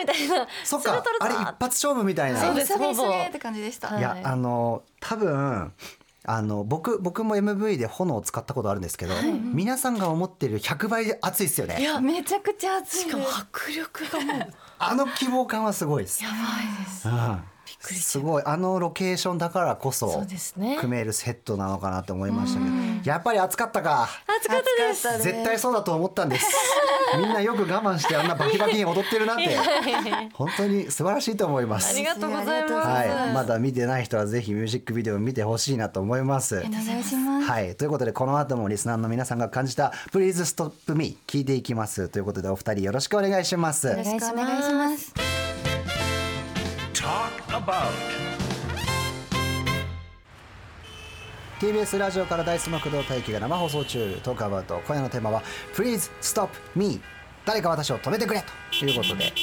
[0.01, 0.47] みたいな。
[0.63, 1.03] そっか。
[1.19, 2.39] あれ一発勝負みたいな。
[2.39, 3.99] そうですほぼげって感じでした、はい。
[3.99, 5.71] いやあの多分
[6.25, 9.13] あの僕僕も MV で炎を使ったことあるんですけど、
[9.53, 11.77] 皆さんが思ってる100倍で熱いですよね。
[12.01, 13.01] めちゃくちゃ熱い。
[13.01, 14.53] しかも迫力がもう。
[14.79, 16.23] あの希望感はすごいです。
[16.23, 16.39] やばい
[16.85, 17.07] です。
[17.07, 17.41] うん
[17.93, 18.43] すごい。
[18.45, 20.77] あのロケーションだからこそそうですね。
[20.79, 22.71] 組めるセットなのかなと思いましたけど、
[23.03, 24.09] やっぱり暑かったか。
[24.39, 25.23] 暑かったです。
[25.23, 26.47] 絶対そうだと思ったんです。
[27.17, 29.57] みんなよく我慢してあんなバキバキに踊ってるなんて。
[30.33, 31.95] 本当に素晴らしいと思います。
[31.95, 32.73] ありがとうございます。
[32.73, 36.63] はい、まだ見てない人はぜひミュージックビデオを見てほしいなと思います。
[37.47, 42.09] はい、ということでこの後もリスナーの皆さんが感じた「Please Stop Me」聞いていきます。
[42.09, 43.87] ということでお二人よろしくお願いします。
[43.87, 45.46] よろしくお願いします
[47.53, 47.91] about.
[51.59, 54.79] TBS ラジオからダイスの工藤大輝が生放送中トークアバウト。
[54.85, 55.41] 今夜のテーマは
[55.75, 57.01] Please Stop Me.
[57.45, 58.43] 誰か私を止めてくれ
[58.79, 58.85] と。
[58.85, 59.33] いうことで。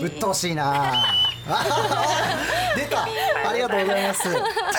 [0.02, 0.92] 鬱陶しいな。
[0.94, 1.14] あ
[2.76, 3.04] 出た。
[3.48, 4.22] ありがとうございます。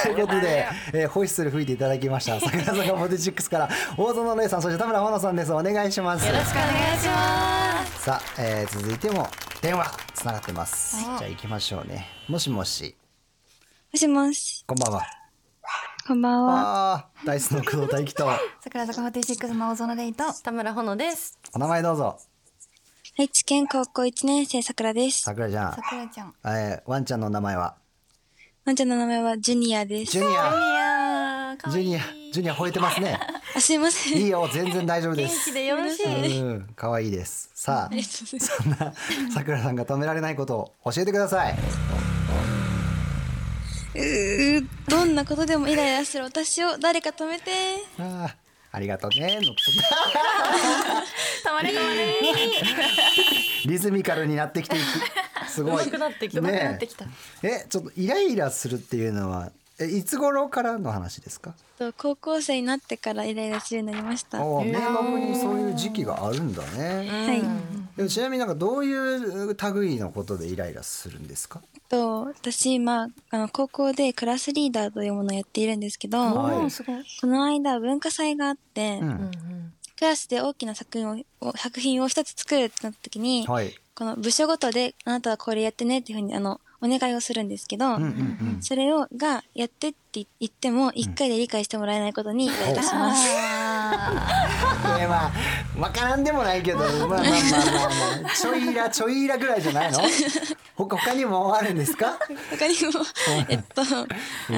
[0.03, 2.39] ということで、えー、ホイッスル吹いていただきました。
[2.39, 5.53] 桜坂46から大園玲さんそして田村真乃さんです。
[5.53, 6.27] お願いします。
[6.27, 8.03] よろしくお願いします。
[8.03, 9.29] さあ、えー、続いても
[9.61, 12.05] 電話つながってます、じゃあ行きましょうね。
[12.27, 12.95] もしもし。
[13.91, 15.01] もしもし、こんばんは。
[16.07, 17.07] こんばんは。
[17.25, 18.29] ダイスの工藤大輝と。
[18.61, 20.31] 桜坂46の大園レイと。
[20.31, 21.39] 田村ほのです。
[21.55, 22.19] お名前どうぞ。
[23.17, 25.23] 愛知県高校1年生さくらです。
[25.23, 25.73] さくらちゃん。
[25.73, 26.35] 桜ちゃん。
[26.45, 27.77] えー、ワンちゃんの名前は？
[28.65, 30.11] ワンちゃんの名前はジュニアです。
[30.11, 31.57] ジュニア。
[31.71, 33.19] ジュニアジュニア吠えてますね。
[33.55, 34.13] あ、すいません。
[34.17, 36.39] いいよ全然大丈夫で元す気でよろしい。
[36.39, 37.49] うん可愛いです。
[37.53, 37.95] さあ
[38.39, 38.93] そんな
[39.33, 41.55] さくらさんが止められないことを教えてください。
[43.93, 47.51] うーどんなことでもイライラする私を誰か止めて。
[47.99, 48.33] あー
[48.73, 49.39] ありがとうね。
[49.43, 49.53] の
[51.43, 52.21] たまれたまれ。
[53.65, 55.49] リズミカルになってきていく。
[55.49, 55.75] すごい。
[55.79, 57.05] 上手くなってきたねえ上手くなってきた。
[57.43, 61.53] えちょっとイライラするっていうのはえいつ頃からの話ですか？
[61.77, 64.39] と高校生になってからイライラするようになりました。
[64.39, 67.41] 明確にそういう時期があるんだね、い。
[67.97, 76.71] でもちなみになんかどういう類のことでイライラするんですかと私今あの高校でクラスリーダーというものをやっているんですけど、はい
[77.19, 79.31] この間文化祭があって、うん
[79.97, 87.97] クラスで大きな作品をを作品を一つ作るってなった時に、はいこの部署ごとであなたはこれやってねっていうふうにあのお願いをするんですけど、
[88.61, 93.27] それをがやってって言っても一回で理解してもらえないことにイライラします。
[94.99, 95.31] え まあ
[95.75, 99.99] 分からんでもないけど まあまあまあまあ、まあ、ちょいイラちょいイラぐらいじゃないの？
[100.75, 102.17] 他他にもあるんですか？
[102.51, 102.91] 他にも
[103.49, 104.05] えっとあ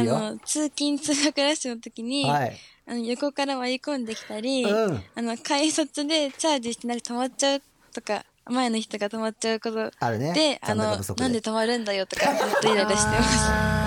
[0.04, 2.58] の通勤通学ラッシュの時に、はい。
[2.86, 5.04] あの横から割り込んできたり、うん。
[5.16, 7.62] あの改札でチャージしてなくて止まっちゃう
[7.94, 10.34] とか前の人が止まっちゃうことあるね。
[10.34, 11.00] で、あのなん
[11.34, 13.84] で止まるんだよとかずっとイライラしてます。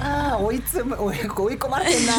[0.00, 1.14] ああ追いつ追い追い
[1.54, 2.16] 込まれてんな。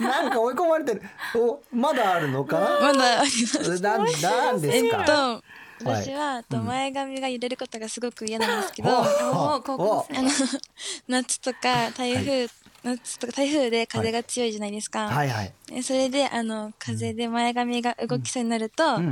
[0.00, 1.02] なんか追い込まれてる。
[1.36, 3.80] おまだあるのかまだあります。
[3.80, 5.42] ななんなんですか、えっと、
[5.84, 10.30] 私は、あと前髪が揺れることがすごく嫌なんですけど、おあお高校生の、
[11.08, 12.48] 夏とか台風、
[12.82, 15.08] 夏とか台風で風が強いじゃないですか。
[15.08, 15.28] はい。
[15.28, 19.10] はいえそれで、あの、風で前髪が動きそうになると、ん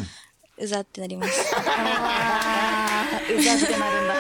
[0.60, 1.40] うざってなります。
[1.50, 4.14] うざってなるんだ。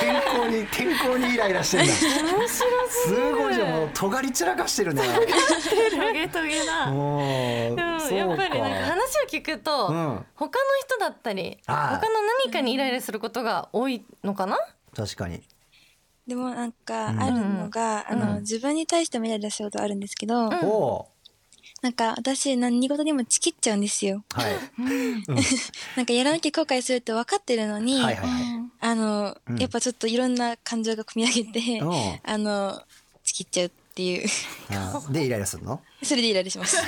[0.00, 1.92] 天候に天候にイライラしてんだ。
[1.92, 5.20] すごいじゃんもう尖り散らかしてるねト
[6.12, 7.76] ゲトゲだもう
[8.14, 10.26] やっぱりなんか話を聞くと、うん。
[10.34, 11.98] 他の人だったりああ。
[11.98, 14.58] 他の何かにイライラすることが多いのかな？
[14.96, 15.42] 確かに。
[16.26, 21.08] でもなんか、あるのが、あの、自分に対してもイライラしたことあるんですけど、おお
[21.84, 24.24] なんか、私、何事にもチキっちゃうんですよ。
[24.32, 24.54] はい。
[25.96, 28.42] なんか、やらなきゃ後悔するって分かってるのに、はいはいはい。
[28.80, 29.58] あの、うん。
[29.58, 31.84] やっぱちょっといろんな感情が込み上げて、う。
[31.84, 32.82] んあの、
[33.22, 34.26] ちきっちゃうっていう。
[35.12, 35.82] でイライラするの？
[36.02, 36.78] それでイライラします。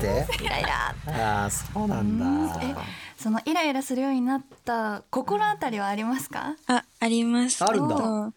[0.00, 2.60] でイライラああそうなんだ。
[2.62, 2.74] え
[3.16, 6.56] そのイライラするようになった心当たりはありますか？
[6.66, 7.62] あ、あります。
[7.64, 7.96] あるんだ。
[7.96, 8.34] とうん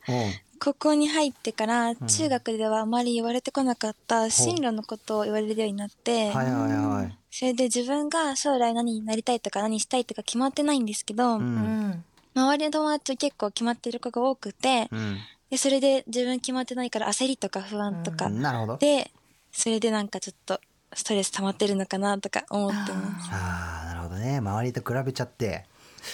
[0.65, 7.17] 高校に入ってから、中学ではあまり言われてこなかった進路のことを言われるようになって、はいはいはい。
[7.29, 11.41] それで自分が将来何になりたいとか何したいとか決まってないんですけど、うん。
[11.41, 15.17] うん周りの友達は結構決まってる子が多くて、うん。
[15.51, 18.77] でそれで自分決まってないから焦りとか不安とか、なるほど。
[18.77, 19.11] で、
[19.51, 20.59] それでなんかちょっと
[20.95, 23.29] ストレス溜まってるのかなとか思ってます。
[23.31, 24.37] ああなるほどね。
[24.39, 25.65] 周りと比べちゃって。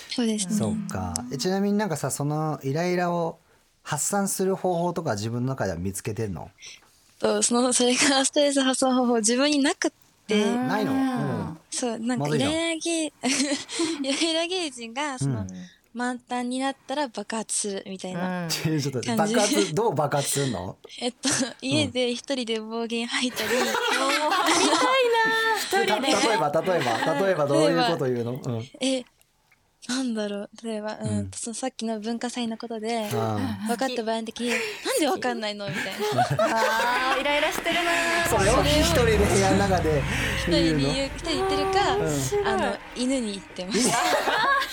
[0.09, 0.53] そうですね。
[0.53, 1.13] そうか。
[1.31, 3.39] えちなみになんかさそのイライラを
[3.83, 6.49] 発散する方法とか自分の中では見つけてんの？
[7.19, 9.91] とそのそれがストレス発散方法自分になくっ
[10.27, 10.91] て、ないの？
[10.91, 11.57] うん。
[11.69, 13.11] そうなんかイライラゲー
[14.01, 15.45] イライラゲージがその、
[15.93, 20.77] 満タンになったら爆発するみたいな、ちょっと爆発どう爆発するの？
[20.99, 21.29] えっと
[21.61, 23.49] 家で一人で暴言吐いたり、
[25.69, 29.03] た例えば例えば例えばどういうこと言うの、うん、え
[29.89, 30.49] なんだろう。
[30.63, 31.09] 例えば、うん。
[31.09, 34.59] うんそのさっきの文化祭のことであ分かった場合の時になん
[34.99, 35.67] で分かんないの？
[35.67, 36.21] みたいな。
[37.11, 37.81] あーイライラしてるな
[38.29, 40.01] それを一人で部屋の中で。
[40.37, 43.89] 一人言うので言う一人で言ってるか、あの犬に言ってます。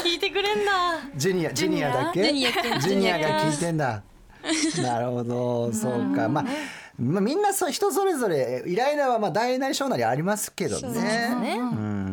[0.02, 1.00] 聞いてくれんだ。
[1.16, 2.22] ジュニアジュニアだっけ？
[2.24, 4.02] ジュニアジュニアが聞いてんだ。
[4.82, 5.72] なるほど。
[5.72, 6.28] そうか。
[6.28, 6.44] まあ
[7.00, 11.00] まあ、みんなそう人それぞれイライラはまあ大なり小なりありますけどね。
[11.40, 11.54] ね。
[11.58, 11.64] う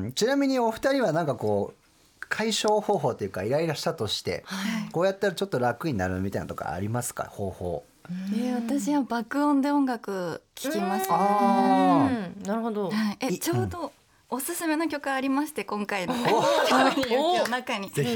[0.07, 1.84] ん、ちなみにお二人はなんかこう
[2.29, 4.43] 解消方法というかイライラしたとして、
[4.91, 7.25] こうやったらちょっと楽になるみたいなのとかありますか？
[7.25, 7.83] 方法。
[8.09, 12.43] えー私は爆音で音楽聴きます、ねあうん。
[12.43, 12.89] なるほど。
[12.91, 13.91] はい、えいちょうど
[14.29, 16.13] おすすめの曲ありまして今回の。
[16.13, 18.11] カップリングの中に、ぜひ。
[18.11, 18.13] え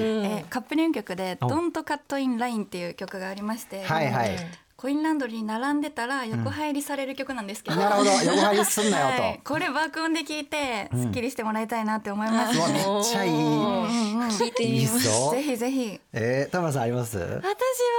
[0.48, 4.36] ーカップリング曲で「お Don't Cut in Line」っていう曲がありまして、はいはい
[4.80, 8.12] コインランドリーに並んでたら横入りされる曲なんですけど、なるほど。
[8.12, 13.32] 横入りすんなよと、 はい、これ爆音で聴いてすっきりしてもらいたいなって思います、うわめっちゃいい。
[13.34, 15.32] 聞いていいみます。
[15.32, 16.00] ぜひぜひ。
[16.14, 17.18] えー、田村さんあります？
[17.18, 17.44] 私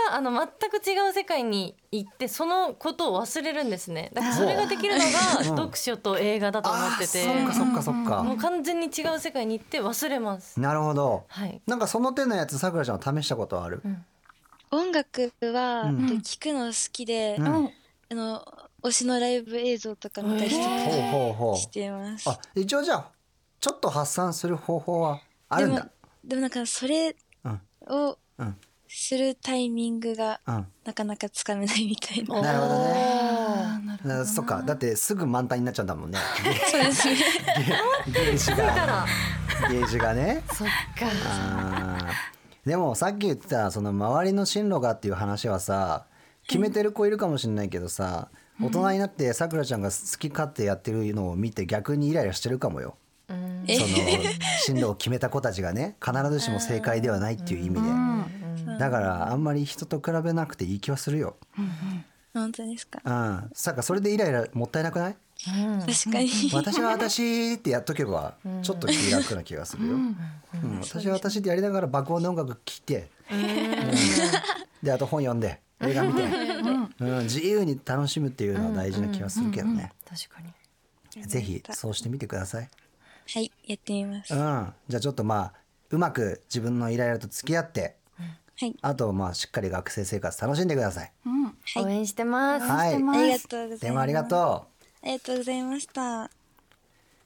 [0.09, 4.11] はあの全く違う世界に行ってそのことを忘れるんですね。
[4.15, 5.11] だからそれができるのが
[5.45, 7.29] 読書と映画だと思ってて。
[7.29, 10.59] あーそっかそっかそっか、もう完全に違う世界に行って忘れます。
[10.59, 11.61] なるほど、はい。
[11.67, 13.83] なんかその手のやつさくらちゃんは試したことある、
[14.71, 15.97] 音楽は、うん。
[16.23, 17.47] 聞くの好きで、うん。
[17.47, 17.71] うん。
[18.13, 18.45] あの
[18.83, 21.57] 推しのライブ映像とか見たりして,、ほうほうほう。
[21.57, 22.29] してます。
[22.29, 23.11] あ一応じゃあ
[23.61, 25.81] ちょっと発散する方法はあるんだ。
[25.81, 25.91] でも
[26.25, 27.61] でもなんかそれうん。
[27.89, 28.57] をうん
[28.93, 30.67] するタイミングがうん。
[30.85, 32.41] なかなかつかめないみたいな。
[32.41, 32.95] なるほどね。
[33.85, 34.63] なるほどだそっか。
[34.63, 36.19] だってすぐ満タンになっちゃうんだもんね。
[36.71, 37.17] そうですね。
[38.09, 39.07] ゲージが。
[39.71, 40.43] ゲージがね。
[40.53, 40.73] そっか。
[41.27, 46.07] あーでもさっき言ってたその周りの進路がっていう話はさ
[46.47, 48.29] 決めてる子いるかもしれないけどさ
[48.61, 52.97] 大人になってさくらちゃんが好き勝手やってるのを見て逆にイライラしてるかもよ。
[53.67, 53.89] えその
[54.61, 58.79] 進路を決めた子たちがね必ずしも正解ではないっていう意味で。
[58.79, 61.37] だからあんまり人と比べなくていい気はするよ。
[62.35, 63.01] 本当ですか？
[63.05, 65.17] うん、さかそれでイライラもったいなくない？
[65.45, 66.29] 確かに。
[66.53, 69.95] 私は私ってやっとけばちょっと気楽な気がするよ。
[69.95, 70.17] うん、
[70.83, 73.91] 私は私ってやりながら爆音で音楽聴いて、うん。
[74.83, 76.23] であと本読んで映画見て、
[77.01, 79.93] うん、自由に楽しむっていうのは大事な気がするけどね。
[80.09, 80.53] 確かに。
[81.27, 82.69] ぜひそうしてみてください。
[83.33, 84.35] はいやってみます。
[84.35, 84.41] うん。
[84.41, 85.53] は、じゃあちょっとまあ
[85.91, 87.97] うまく自分のイライラと付き合って、
[88.67, 88.75] い。
[88.83, 91.13] あとまあしっかり学生生活楽しんでください。
[91.27, 91.45] うん。
[91.45, 91.85] はい。
[91.85, 92.67] 応援してます。
[92.67, 93.81] はい、ありがとうございます。
[93.81, 94.70] 電話ありがとう。
[95.03, 96.31] ありがとうございました。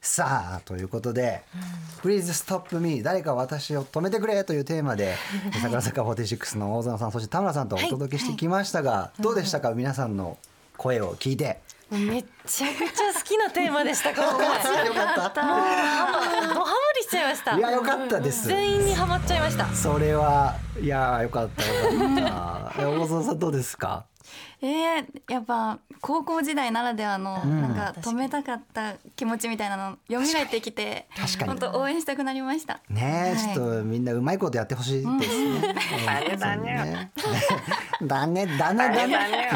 [0.01, 1.43] さあということで
[2.03, 5.15] 「Please Stop Me 誰か私を止めてくれ」というテーマで
[5.51, 9.71] 桜坂46の大園さんそして田村さんとお届けしてきましたが、どうでしたか？
[9.71, 10.37] 皆さんの
[10.77, 11.59] 声を聞いて。
[11.89, 15.33] もうめっちゃくちゃ好きなテーマでした今回よかった。
[15.35, 17.55] ドハマりしちゃいました。
[17.57, 18.47] いやよかったです。
[18.47, 19.67] 全員にハマっちゃいました。
[19.73, 24.05] それはいやよかったよかっ 大園さんどうですか？
[24.61, 35.75] えー、やっぱ高校時代ならではの、んなんか止めたかった気持ちみたいなの蘇ってきて確かに本当応援したくなりましたねえ、はいちょっとみんなうまいことやってほしいですね。
[36.37, 37.05] だね。
[38.01, 38.47] だね。
[38.57, 38.95] だね。
[38.95, 39.49] だね。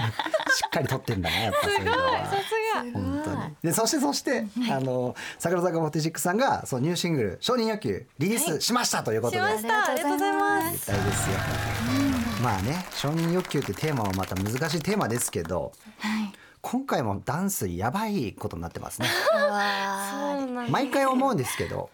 [0.55, 1.43] しっかり撮ってんだね。
[1.43, 2.19] やっぱそういうのは。
[2.93, 3.55] 本当に。
[3.63, 9.39] で、そしてそして、あの桜坂46さんがそうニューシングル承認欲求リリースしましたということで。
[9.39, 12.08] しましたありがとうございます絶対ですよ。
[12.41, 15.73] まあね、承認欲求ってテーマはまた難しいテーマですけど、
[16.61, 19.07] 今回もダンスやばいことになってますね。
[19.31, 21.89] そうなんだ毎回思うんですけど、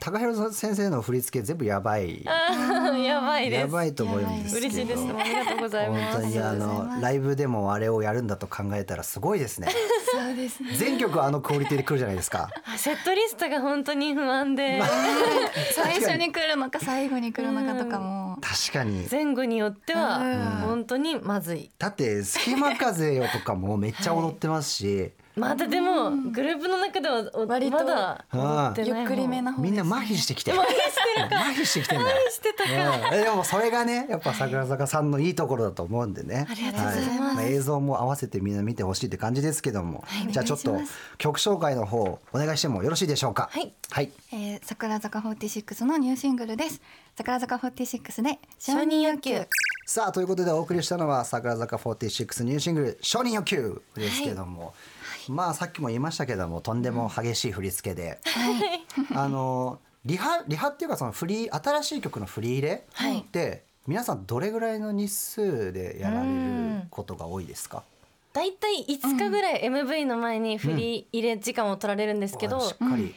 [0.00, 2.24] 高弘先生の振り付け全部やばい。
[3.04, 3.60] やばいです。
[3.60, 4.66] やばいと思うんですけど。
[4.68, 5.02] 嬉しいです。
[5.02, 6.18] ありがとうござい本ます。
[6.20, 9.68] 当にあのライブでもあれをやるんだと考えたらすごいですね。
[10.10, 10.70] そうですね。
[10.74, 12.48] 全曲あのクオリティで来るじゃないですか。
[12.76, 14.82] セットリストが本当に不安で。
[15.74, 19.06] 最初に来るのか最後に来るのかとかも確かに。
[19.08, 20.38] 前後によってはうん。
[20.66, 21.70] 本当にまずい。
[21.78, 30.60] だって隙間風よとかもめっちゃ踊ってますし、まだでもグループの中ではお割とまだ踊ってないゆっくりめな方みんな麻痺してきてる。
[30.60, 30.68] 麻
[31.58, 32.10] 痺してきてんだ。
[32.10, 32.30] よ。
[32.30, 33.10] してたか。
[33.10, 36.46] でもそれがねやっぱ桜坂さんのいいところだと思うんでね。
[36.50, 37.36] ありがとうございます。
[37.36, 40.78] はあ映像も合わせてみんな見てほしいって感じですけども、じゃあちょっと
[41.18, 43.48] 曲紹介の方お願いしてもよろしいでしょうか？
[43.50, 43.72] はい。
[43.90, 44.10] はい。
[44.32, 46.80] えー、桜坂46のニューシングルです。
[47.16, 49.46] 桜坂46で承認欲求。
[49.84, 54.74] さあということでお送りしたのは桜坂46ニューシングル「承認欲求」ですけども、
[55.30, 58.18] まあさっきも言いましたけどもとんでも激しい振り付けで、
[59.14, 63.20] あのリハリハっていうかそのフリー新しい曲の振り入れはい。
[63.20, 67.82] って皆さんどれぐらいの日数でやられることが多いですか？
[68.32, 73.14] だいたい5日ぐらい MV の前に振り入れ時間を取られるんですけど、しっかり、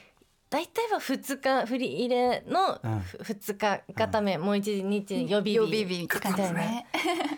[0.49, 2.99] だいたいは2日振り入れのうん。
[2.99, 6.51] ふ2日固め、もう一日予備日予備日みたいな。
[6.53, 6.87] ね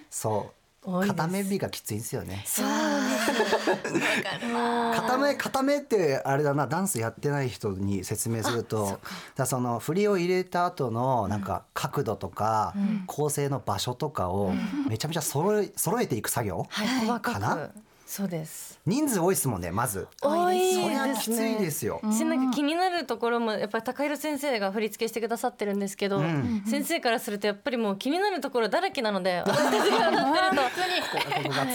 [0.10, 0.57] そう
[0.88, 2.44] 固め日がきついんですよね。
[2.46, 2.66] そう
[4.96, 9.00] 固め固めってあれだなダンスやってない人に説明すると。
[9.36, 12.74] だその振りを入れた後のなんか角度とか
[13.06, 14.54] 構成の場所とかを
[14.90, 16.88] めちゃめちゃ揃え揃えていく作業はい。
[17.06, 17.56] 細かかな？
[17.56, 17.72] く。
[18.06, 20.08] そうです人数多いですもんねまず。
[20.22, 26.64] 多いそりゃきついですねですよしなんか気になるところもやっぱり高弘先生が振り付けしてくださってるんですけど、ん。
[26.66, 30.80] 先生からするとやっぱりもう気になるところだらけなので 私たちが踊って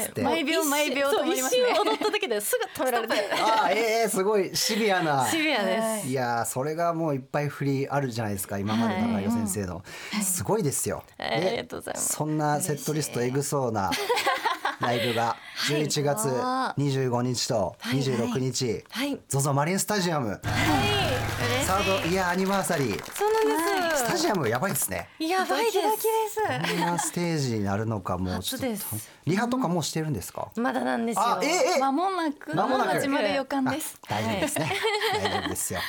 [0.08, 0.22] ると。
[0.22, 1.62] 毎秒毎秒そう止まりますね。
[1.70, 3.14] 一瞬踊った時ですぐ止められて。
[3.42, 4.56] ああええすごい。
[4.56, 5.26] シビアな。
[5.28, 6.08] シビアです。
[6.08, 6.12] い。
[6.14, 9.82] やーそれがもういっぱい振りあるじゃないですか今まで高弘先生の、
[10.22, 11.40] すごいですよ、はい。
[11.40, 12.14] でありがとうございます。
[12.14, 13.90] そんなセットリストえぐそうな
[14.82, 15.36] ライブが
[15.68, 16.26] 11月
[16.76, 19.16] 25日と26日、はい。
[19.28, 20.40] ZOZO マリンスタジアム、
[21.64, 23.12] サードイヤーアニバーサリー。
[23.14, 24.04] そうなんです。
[24.04, 25.08] スタジアムやばいですね。
[25.20, 25.78] やばいです。
[26.68, 28.66] こんなステージになるのかもうちょっと。
[29.24, 31.22] リハとかもうしてるんですか、まだなんですよ。
[31.22, 31.80] あえええ。
[31.80, 32.90] 間もなく間もなく。
[32.90, 33.96] 始まる予感です。
[34.08, 34.72] あ大丈夫ですね。
[35.14, 35.80] 大丈夫ですよ。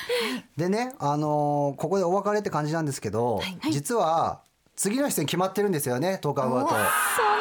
[0.55, 3.41] でね、あのーここでお別れって感じなんですけど、
[3.71, 4.41] 実は
[4.75, 6.69] 次の出演決まってるんですよね、10日後だと。
[6.69, 6.85] そうな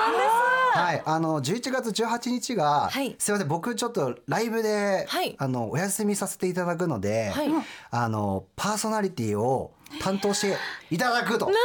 [0.08, 0.41] んです。
[0.72, 3.14] はい、あの11月18日が、はい。
[3.18, 3.48] すいません。
[3.48, 5.34] 僕ちょっとライブで、はい。
[5.38, 7.50] あのお休みさせていただくので、はい。
[7.90, 10.56] あのパーソナリティを担当して
[10.90, 11.46] いただくと。
[11.46, 11.56] 嬉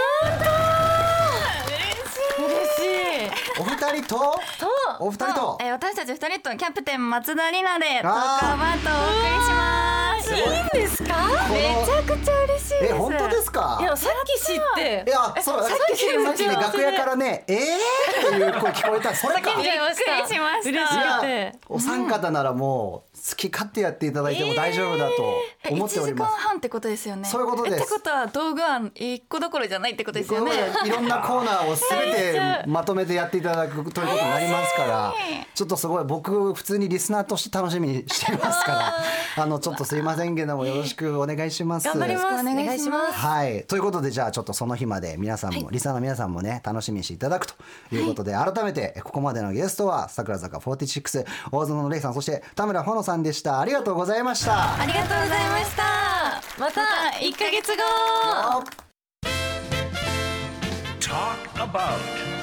[2.75, 3.59] しい。
[3.59, 4.15] お二人と？
[4.19, 4.39] と。
[4.99, 5.57] お二人と？
[5.61, 9.96] えー私たち二人とキャプテン松田里奈でトークアバートをお送りします
[10.35, 11.15] いいんですか？
[11.51, 12.85] めちゃくちゃ嬉しいです。
[12.85, 13.77] え本当ですか？
[13.81, 15.03] いやさっき知って。
[15.07, 17.57] いやそうさっきさっきね楽屋からね「えー?」
[18.27, 19.15] っていう声聞こえた。
[19.15, 19.41] それか。
[19.41, 20.69] びっくりしました。
[20.69, 21.27] 嬉しいくて。
[21.29, 25.33] やお三方ならもう好き勝手やっていただいても大丈夫だと
[25.71, 26.37] 思っており1時間ます。
[26.37, 27.25] 半ってことですよね。
[27.25, 27.75] そういうことです。
[27.75, 30.51] えってことは道具は一個どころじゃないってことですよね。
[30.85, 35.13] いろんなコーナーをすべてまとめてやっていただくということになりますから、
[35.53, 38.93] ちょっとすごい僕普通にリスナーとして楽しみにしていますから、
[39.43, 41.87] あのちょっとすいませんけどもよろしくお願いします。
[41.87, 42.25] 頑張ります。
[42.27, 43.13] おお願いします。
[43.13, 47.55] はい、ということでじゃあちょっとその日まで皆さんも、リスナーの皆さんもね楽しみにしていただくと
[47.91, 54.79] いうことで、改めてここまでのゲストは桜坂46大園のレイさんそして田村ほのさんでしたありがとうございました。
[54.79, 55.83] ありがとうございました
[56.59, 56.81] また
[57.19, 58.87] 1ヶ月後
[60.99, 62.37] Talk about.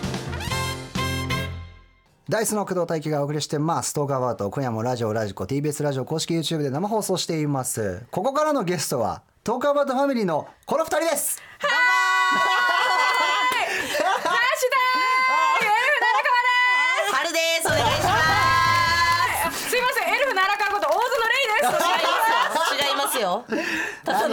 [2.26, 3.92] ダイスの工藤大輝がお送りしてます。
[3.92, 8.06] トークアバウト、今夜もラジオ、ラジコ、TBS ラジオ公式 YouTube で生放送しています。
[8.10, 11.42] ここからのゲストは、トークアバウトファミリーのこの二人です。
[11.58, 12.63] 春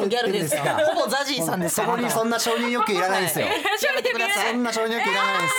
[0.02, 0.78] のギャルですか？
[0.94, 3.46] ほぼザジーさんですそこにそんな承認欲求いらないんですよ。
[3.48, 3.54] や
[3.96, 4.52] めてください。
[4.52, 5.54] そんな承認欲求いらないです。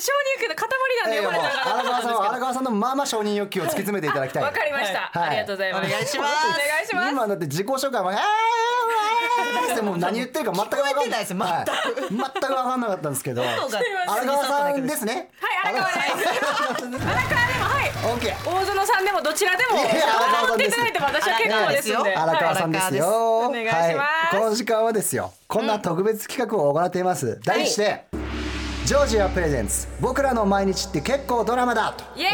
[0.00, 0.68] 承認欲求の塊
[1.04, 4.42] なんで呼ばれた荒川さんは荒川さんのまあまあ承認欲求を突き詰めていただきたい。
[4.42, 5.28] わかりました、はい。
[5.28, 5.86] ありがとうございます。
[5.86, 6.46] お願いします。
[6.46, 8.20] お願いします今だって自己紹介も「えー
[9.82, 11.20] もう何言ってるか全く分かんない。
[11.20, 11.34] です。
[11.34, 11.64] 全くはい。
[11.64, 12.40] 全く。
[12.40, 13.42] 分かんなかったんですけど。
[14.06, 15.30] 荒川さんですね。
[15.40, 16.28] はい荒川です。
[16.28, 18.12] 荒川でもはい。
[18.12, 18.50] オッケー。
[18.50, 22.16] 大園さんでもどちらでも笑っていんですただいても私は結構ですんで。
[22.16, 23.06] 荒川さんですよ。
[23.06, 23.96] 荒川ですお願いします。
[23.96, 25.32] はい、この時間はですよ。
[25.48, 27.40] こんな特別企画を行っています。
[27.44, 28.04] 題して、
[28.90, 29.86] ジョージアプレゼンツ。
[30.00, 32.02] 僕らの毎日って結構ドラマだと。
[32.18, 32.28] イエイ。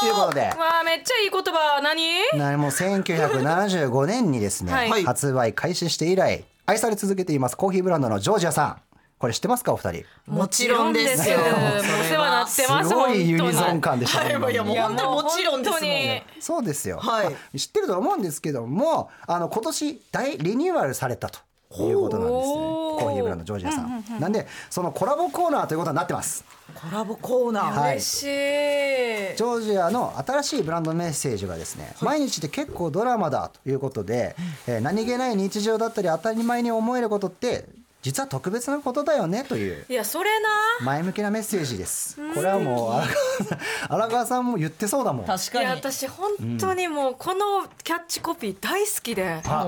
[0.00, 0.40] ということで。
[0.40, 1.80] わあめっちゃいい言葉。
[1.80, 2.04] 何？
[2.36, 5.04] なもう1975年にですね、はい。
[5.04, 8.76] 発売開始して以来愛され続けていますコーヒーブランドのジョージアさん。
[9.20, 10.04] これ知ってますかお二人？
[10.26, 11.38] もちろんですよ。
[11.38, 15.22] もうお世話になってますすごいユニゾン本感でしたね、今いやもう本当に。
[15.22, 16.26] もちろんですもんね。
[16.40, 17.26] そうですよ、はい。
[17.28, 21.38] あ知ってると思うんですけどもあの今年大リニューアルされたと
[21.78, 26.44] いうことなんですねコーヒーブランドジョージアさん,、なんでそのコラボコーナーということになってます。
[26.74, 27.80] コラボコーナー。
[27.80, 28.00] はい。
[28.00, 28.26] しい。
[28.26, 34.36] ジョージアの新しいブランドメッセージがですね、毎日って結構ドラマだということで、
[34.66, 37.66] えー何気ない日常だったり当たり前に思えることって
[38.02, 39.84] 実は特別なことだよねという。
[39.88, 40.48] いやそれな。
[40.84, 42.16] 前向きなメッセージです。
[42.34, 43.06] これはもう荒川
[43.46, 43.58] さん
[43.94, 45.26] 荒川さんも言ってそうだもん。
[45.26, 49.66] 確かに私本当にもうこのキャッチコピー大好きで、あ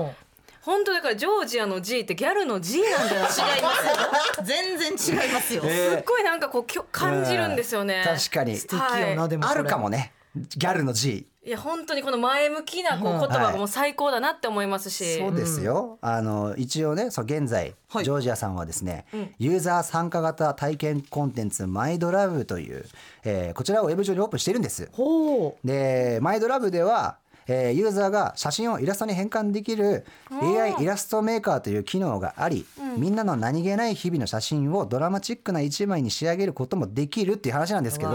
[0.65, 3.27] 本当だからジョージアの G ってギャルの G なんだよ。
[3.27, 4.41] す違いますよ。
[4.43, 4.91] 全然
[5.23, 5.61] 違いますよ。
[5.63, 8.57] えっごいなんかこうきょ感じるんですよね、確かに。
[8.57, 10.11] 素敵よなでもこれあるかもね。
[10.35, 18.03] ギャルの G いや本当にこの前向きなこう言葉がもう最高だなって思いますし、そうですよ、あの一応ねそう現在、はい。
[18.03, 19.29] ジョージアさんはですね、ん。
[19.37, 22.85] ユーザー参加型体験コンテンツマイドラブという、
[23.23, 24.89] えーこちらをウェブ上にオープンしているんです。
[24.91, 32.65] ほでマイドラブでは、えーユーザーが写真をイラストに変換できる AI イラストメーカーという機能があり、
[32.97, 38.11] みんなの何気ない日々の写真をドラマチックな一枚に仕上げることもできるっていう話なんですけど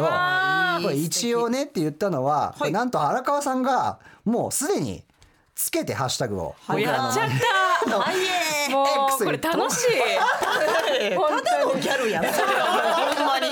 [0.83, 5.05] これ一応ねって言ったのは、これなんと荒川さんがもうすでに
[5.55, 7.28] つけてハッシュタグを、僕らのやっちゃっ
[7.91, 8.03] たう。
[8.03, 8.16] あい
[8.68, 8.72] え。
[8.72, 12.24] もうこれ楽しい本ただのギャルやん。
[12.33, 13.47] ほんまに。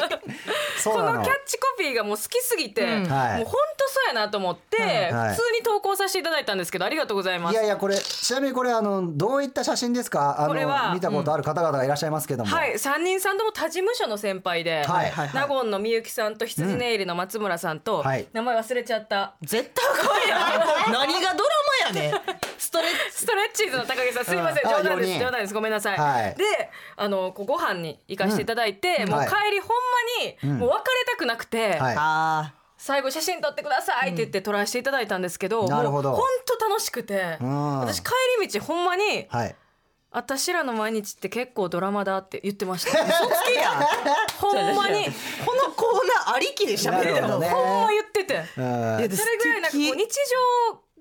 [0.92, 1.06] その。
[1.06, 3.02] このキャッチコピーがもう好きすぎて、うん。
[3.02, 4.76] もうはい本当そうやなと思って、
[5.12, 5.34] はい。
[5.34, 7.52] 普通に投稿させていただいたんですけどありがとうございます。
[7.52, 10.36] いやいやこれちなみにこれあのどういった写真ですか？
[10.38, 15.10] あのこれは見たことある方々がいらっしゃいますけども、はい、三人さんとも他事務所の先輩で、はい。
[15.10, 15.30] はい。
[15.34, 20.38] 納言のみゆきさんと羊ネイルの松村さんと、はい名前忘れちゃった絶対これや。
[20.92, 21.50] 何がドラ
[21.94, 22.37] マやねん。
[22.58, 24.64] ストレッストレッチーズの高木さんすいません。
[24.64, 25.18] 冗談です。
[25.18, 25.54] 冗談です。
[25.54, 26.34] ごめんなさい、はい。
[26.34, 26.44] で
[26.96, 29.28] あのこうご飯に行かせていただいて、もうはい。
[29.28, 29.70] 帰りほん
[30.44, 31.96] まに、もう別れたくなくて、はい。
[31.96, 36.18] あ最後写真撮ってくださいって言って撮らせていただいたんですけど、なるほど。
[36.78, 37.80] 楽しくて、うん。
[37.80, 39.56] 私帰り道ほんまにはい。
[40.10, 42.98] 私らの毎日って結構ドラマだって言ってました。
[43.04, 43.70] 嘘つけや。
[44.40, 45.04] ほんまに
[45.44, 47.38] このコーナーありきで喋ってるの。
[47.38, 47.48] ね。
[47.50, 48.44] ほんま言ってて。
[48.54, 50.08] それぐらいなんかこう日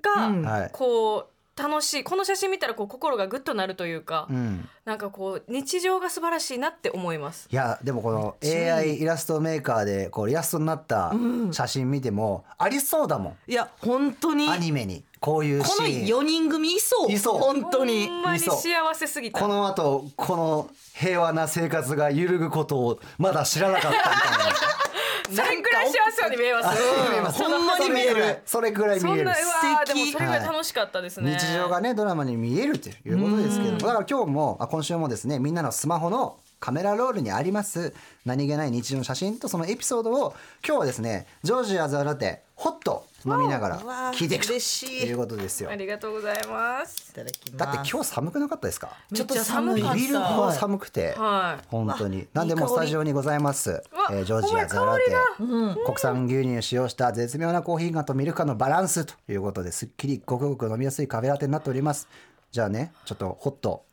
[0.06, 0.42] 常うん。
[0.42, 0.70] がはい。
[0.74, 2.04] こう楽しい。
[2.04, 4.70] この写真見たらこう心がグッとなるというか、うん。
[4.86, 7.48] なんかこう日常が素晴らしいなって思います。
[7.52, 11.14] いやでもこの AI イラストメーカーでこうイラストになった
[11.52, 14.48] 写真見てもありそうだもん、いや本当に。
[14.50, 15.04] アニメに。
[15.20, 16.06] こういうこのシーン。
[16.06, 17.12] 四人組いそう。
[17.12, 17.40] いそう。
[17.40, 18.08] 本当に。
[18.08, 18.14] ほ。
[18.14, 19.40] んまに幸せすぎた。
[19.40, 24.56] この後この平和な生活が揺るぐことをまだ知らなかったみたいな
[25.36, 27.44] それぐらい幸せそうに見えます。
[27.44, 27.52] うん。
[27.52, 28.40] ほんまに見える。
[28.46, 29.26] それぐらい見える。
[29.26, 30.06] で素敵。
[30.06, 37.94] もそれぐらい楽しかったですね、日常がねドラマに見えるということですけどだから今日もあ今週もですねみんなのスマホのカメラロールにあります
[38.26, 43.80] 何気ない日常の写真とそのエピソードを今日はですねジョージアザラテホット飲みながら
[44.14, 44.54] 聞いていくと。
[44.54, 44.58] い。
[44.58, 45.70] いうことですよ。
[45.70, 47.12] ありがとうございます。
[47.12, 47.58] いただきます。
[47.58, 48.90] だって今日寒くなかったですか？
[49.12, 49.96] めっちゃ寒ビかった。
[49.98, 51.66] ビるほど寒くてはい。
[51.70, 52.28] 本当に。
[52.34, 53.72] なんでもうスタジオにございます。
[53.72, 55.04] わえージョージアザラテ。
[55.38, 62.08] 国産牛乳を使用した絶妙なコーヒー感とミルク感のバランスということですっきりごくごく飲みやすいカフェラテになっております。
[62.52, 63.86] じゃあねちょっとホット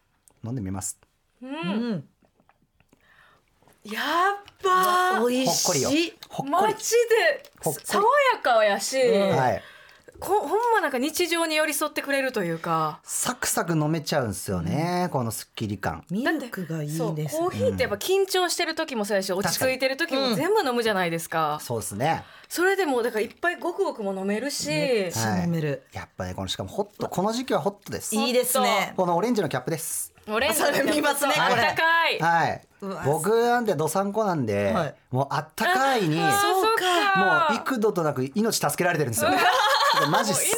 [0.45, 0.99] 飲んでみます。
[1.43, 1.95] やっばー
[3.85, 4.01] 美味ほ
[4.33, 4.54] っ
[5.25, 6.13] こりよしい。
[6.29, 7.51] ほっこりマジで
[7.85, 8.03] 爽
[8.35, 9.63] やかやし、はい。
[10.21, 13.01] こほんまなんか日常に寄り添ってくれるというか。
[13.03, 16.05] サクサク飲めちゃうんですよね、このすっきり感。
[16.11, 22.25] ミルクがいいですコーヒーってやっぱ緊張してる時もそうやし落ち着いてる時も全部飲むじゃないですか、そうですね。
[22.49, 28.31] それでもうだからいっぱいごくごくも飲めるし、はい飲めるやっぱねこのしかもホットこの時期はホットですい。
[28.31, 31.75] いですねこのオレンジのキャップですオレンジのそれ見ますねこれ
[32.17, 32.61] い、はいわ
[33.05, 34.95] 僕なんてどさんこなんで、はい。
[35.11, 36.29] もうあったかいにもう
[37.55, 39.31] 幾度となく命助けられてるんですよ。
[40.11, 40.57] マジっす。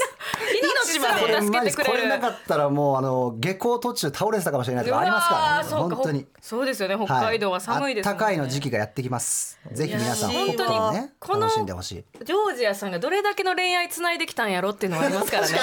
[0.88, 2.02] 命まこれで助けてくれる。
[2.04, 5.88] れなかったらもうあの下校途中倒れてたかもしれないとかありますからね。
[5.88, 6.20] 本当に。
[6.20, 6.96] ほそうですよね。
[6.96, 9.58] 北海道は寒いですね、あったかいの時期がやってきます。
[9.72, 12.04] ぜひ皆さん本当にね楽しんでほしい。
[12.24, 15.54] ジョージアさんがどれだけの恋愛つないできたんやろっていうのはありますからね。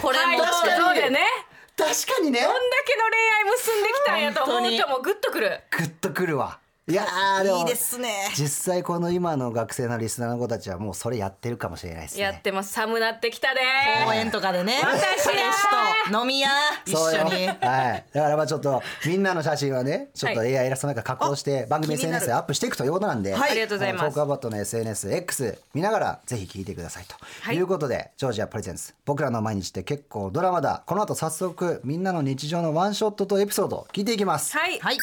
[0.00, 1.20] これはいもそうでね
[1.76, 2.40] 確かにね。
[2.40, 5.60] どんだけの恋愛結んできたんやと思うともうグッとくる。
[5.70, 8.30] グッとくるわいやーでもいいですね。
[8.36, 12.24] 実際この今の学生のリスナーの子たちはもうそれやってるかもしれないですね。
[12.24, 12.74] やってます。
[12.74, 13.60] 寒なってきたで。
[14.04, 14.82] 公園とかでね。
[14.82, 16.50] 私彼氏と飲み屋。
[16.84, 17.22] 一そうよ。
[17.22, 17.46] 緒に。
[17.46, 18.04] はい。
[18.12, 23.52] だからまあちょっとみんなの写真はね、ちょっとは AI イラストなんか加工して番組 SNS でアップしていくということなんで、はい。
[23.52, 24.04] ありがとうございます。
[24.04, 27.56] トークアバットの SNS X 見ながらぜひ聞いてくださいと、はい。
[27.56, 30.82] い、うことでジョージアプレゼンツ僕らの毎日って結構ドラマだ。
[30.84, 34.54] この後早速みんなの日常のワンショットとエピソードを聞いていきます。
[34.54, 34.78] はい。
[34.80, 34.98] はい。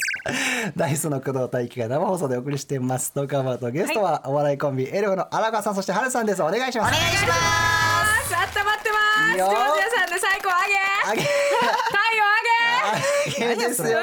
[0.78, 3.14] ダイスの工藤大輝が生放送でお送りしています。
[3.14, 6.44] トークアトゲストはお笑いコンビエルフの荒川さんそしてハルさんです。
[6.44, 6.90] お願いします。
[6.90, 8.98] お願いしますあったまってま
[9.28, 11.32] すいいよジョージアさんで最高あげあげ太
[12.18, 12.24] 陽
[13.46, 14.00] あげいいですよ。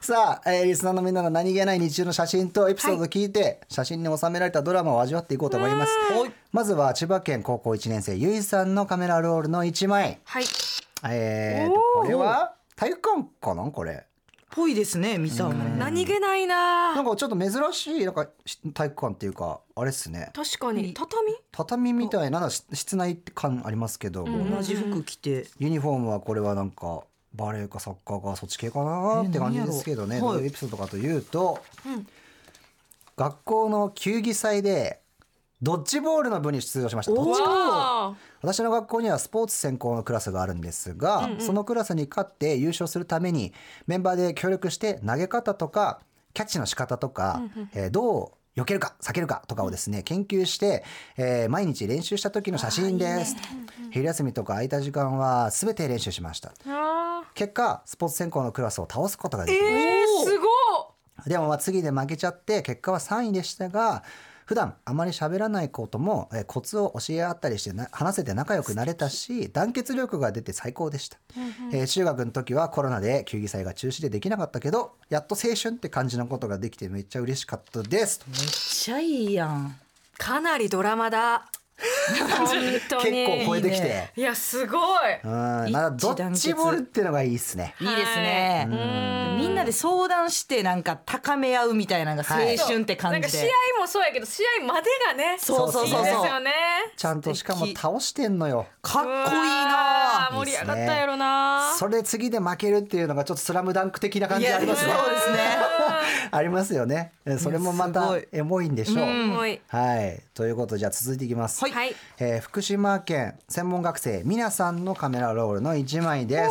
[0.00, 5.92] さあ、えーリスナーのみんなの何気ない日常の写真とエピソードを聞いて、写真に収められたドラマを味わっていこうと思います。
[6.50, 10.18] まずは千葉県高校1年生ゆいさんのカメラロールの1枚。
[10.24, 10.44] はい
[11.04, 14.06] えーとこれは体育館かなこれ。
[14.50, 15.76] ぽいですね見た目。
[15.78, 16.94] 何気ないな。
[16.94, 20.30] なんかちょっと珍しいなんかし体育館っていうかあれっすね。
[20.34, 20.94] 確かに。
[20.94, 21.34] 畳？
[21.52, 25.46] 畳みたいなし室内感ありますけど、同じ服着て。
[25.58, 27.02] ユニフォームはこれはなんか
[27.34, 31.62] バレエかサッカーかそっち系かなって感じですけどね、どういうエピソードかというと、
[33.16, 35.00] 学校の球技祭で
[35.60, 37.12] ドッジボールの部に出場しました。
[37.12, 43.52] どっちかわ私の学校にはスポーツ専攻のクラスがあるんですが、そのクラスに勝って優勝するために
[43.86, 46.00] メンバーで協力して投げ方とか
[46.32, 47.42] キャッチの仕方とか、
[47.74, 50.84] えーどう避けるか避けるかとかをですね研究して、
[51.16, 53.36] えー毎日練習した時の写真です。
[53.90, 56.52] 昼休みとか空いた時間は全て練習しました。
[56.66, 60.46] あ結果スポーツ専攻のクラスを倒すことができました、えー、すご
[61.26, 64.02] いでもまあ次で負けちゃって結果は3位でしたが
[64.48, 71.18] 普段あまり喋らないことも、えーコツを教え合ったりしてな話せて仲良くなれたし団結力が出て最高でした、
[71.70, 78.22] えー中学の時はコロナで球技祭が中止でできなかったけどやっと青春って感じのことができてめっちゃ嬉しかったです。
[78.26, 79.76] めっちゃいいやん。
[80.16, 83.26] かなりドラマだ結に。
[83.26, 84.10] 構超えてきて。
[84.16, 84.80] いやすごい。
[85.22, 85.30] うん。
[85.72, 87.74] まだドッジボールっていうのがいいっすね。
[87.80, 88.66] いいですね、
[89.38, 93.44] みんなで相談してなんか高め合うみたいなのが青春って感じで、なんか試
[93.76, 96.52] 合もそうやけど試合までがねそうそうそうですよね。
[96.96, 98.66] ちゃんとしかも倒してんのよ。
[98.82, 100.30] かっこいいな。
[100.32, 101.74] 盛り上がったやろな。
[101.76, 104.92] それで次で負けるっていうのがちょっとスラムダンク的な感じありますね。
[104.92, 105.38] ですね。
[106.30, 107.12] ありますよね。
[107.24, 109.60] えそれもまたエモいんでしょう、はい。
[109.68, 110.22] はい。
[110.34, 111.86] ということでじゃあ続いていきます、はい。
[111.86, 111.96] はい。
[112.18, 116.50] えー福島県専門学生みなさんのカメラロールの一枚です。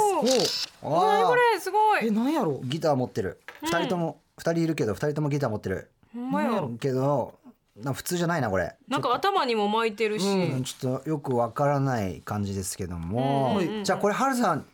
[0.81, 1.27] おー。
[1.27, 2.07] これすごい。
[2.07, 2.59] えなんやろ？
[2.63, 3.39] ギター持ってる。
[3.61, 5.89] 二人とも二人いるけど二人ともギター持ってる。
[6.13, 6.61] ほんまや。
[6.79, 7.35] けど
[7.75, 8.75] な普通じゃないなこれ。
[8.87, 10.63] なんか頭にも巻いてるし、うん。
[10.63, 14.65] ちょっとよくわからない感じですけども、じゃあこれはるさん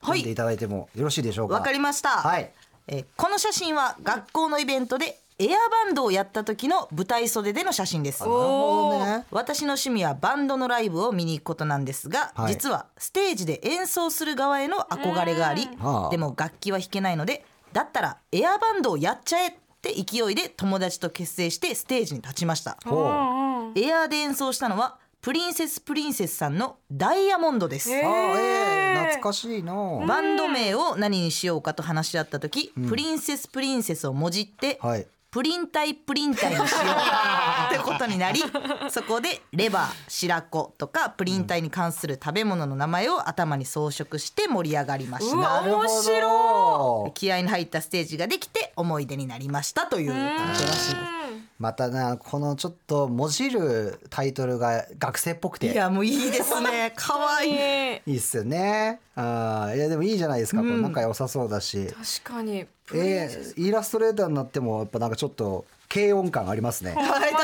[0.00, 0.18] はい。
[0.18, 1.54] 見ていただいてもよろしいでしょうか？
[1.54, 2.50] わかりました、はい。
[2.88, 5.48] えーこの写真は学校のイベントでエア
[5.86, 8.20] バンドをやった時の舞台袖での写真です。
[8.20, 9.24] なるほどね。
[9.30, 12.52] 私の趣味はバンドのライブを見に行くことなんですが、はい。
[12.52, 16.10] 実はステージで演奏する側への憧れがあり、はあ。
[16.10, 22.76] でも楽器は弾けないのでだったらエアバンドをやっちゃえって勢いで友達と結成してステージに立ちました。
[22.84, 23.78] ほう。
[23.78, 28.00] エアーで演奏したのはプリンセスプリンセスさんのダイヤモンドです、あー。
[28.00, 36.68] えー、懐かしいな、バンド名を何にしようかと話し合った時、プリンセスプリンセスをもじって、はいプリン体プリン体にしよう。
[37.74, 38.42] ってことになり
[38.90, 45.36] そこでレバー白子とかプリン体に関する食べ物の名前を頭に装飾して盛り上がりました。
[45.36, 50.12] なるほ面ど気合いの入ったステージができて思い出になりましたという。
[50.12, 51.21] ことらしいです
[51.58, 55.72] またなこのちょっともじるタイトルが学生っぽくて。
[55.72, 56.92] いやもういいですね。
[56.96, 57.52] 可愛い。
[57.54, 59.00] えいいっすよね。
[59.14, 61.86] あーいやでもいいじゃないですか、これ仲良さそうだし。
[62.24, 62.66] 確かに。
[62.94, 67.40] えー、イラストレーターになってもやっぱなんかちょっと軽音感ありますね、はい確かに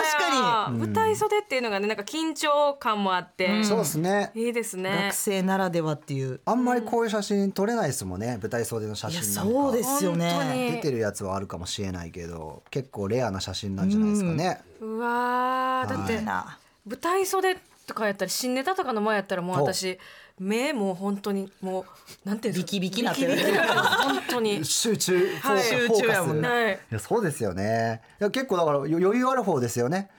[1.08, 4.30] 舞台袖っていうのがねなんか緊張感もあって、そうですね。
[4.34, 5.04] いいですにね。
[5.06, 6.40] 学生ならではっていう。
[6.44, 9.52] あんまりこういう写真撮れないですもんね舞台袖の写真なんか。
[9.52, 10.72] そうですよ本当ねに。
[10.72, 15.88] 出てるやつはあるかもしれないけど結構レアな写真なんじゃないですかね、うわー。
[15.88, 17.56] だっていいな舞台袖
[17.86, 19.98] とかやったら新ネタとかの前やったらもう私
[20.38, 21.84] 目もう本当にも
[22.24, 22.64] うなんていうんですか。
[22.64, 23.36] ビキビキなってる。
[23.36, 24.62] 本当に。
[24.64, 25.62] 集中、はい。
[25.62, 26.46] 集中やもんね。
[26.46, 28.02] フォーカスはいいやそうですよね。
[28.20, 30.10] いや結構だからよ余裕ある方ですよね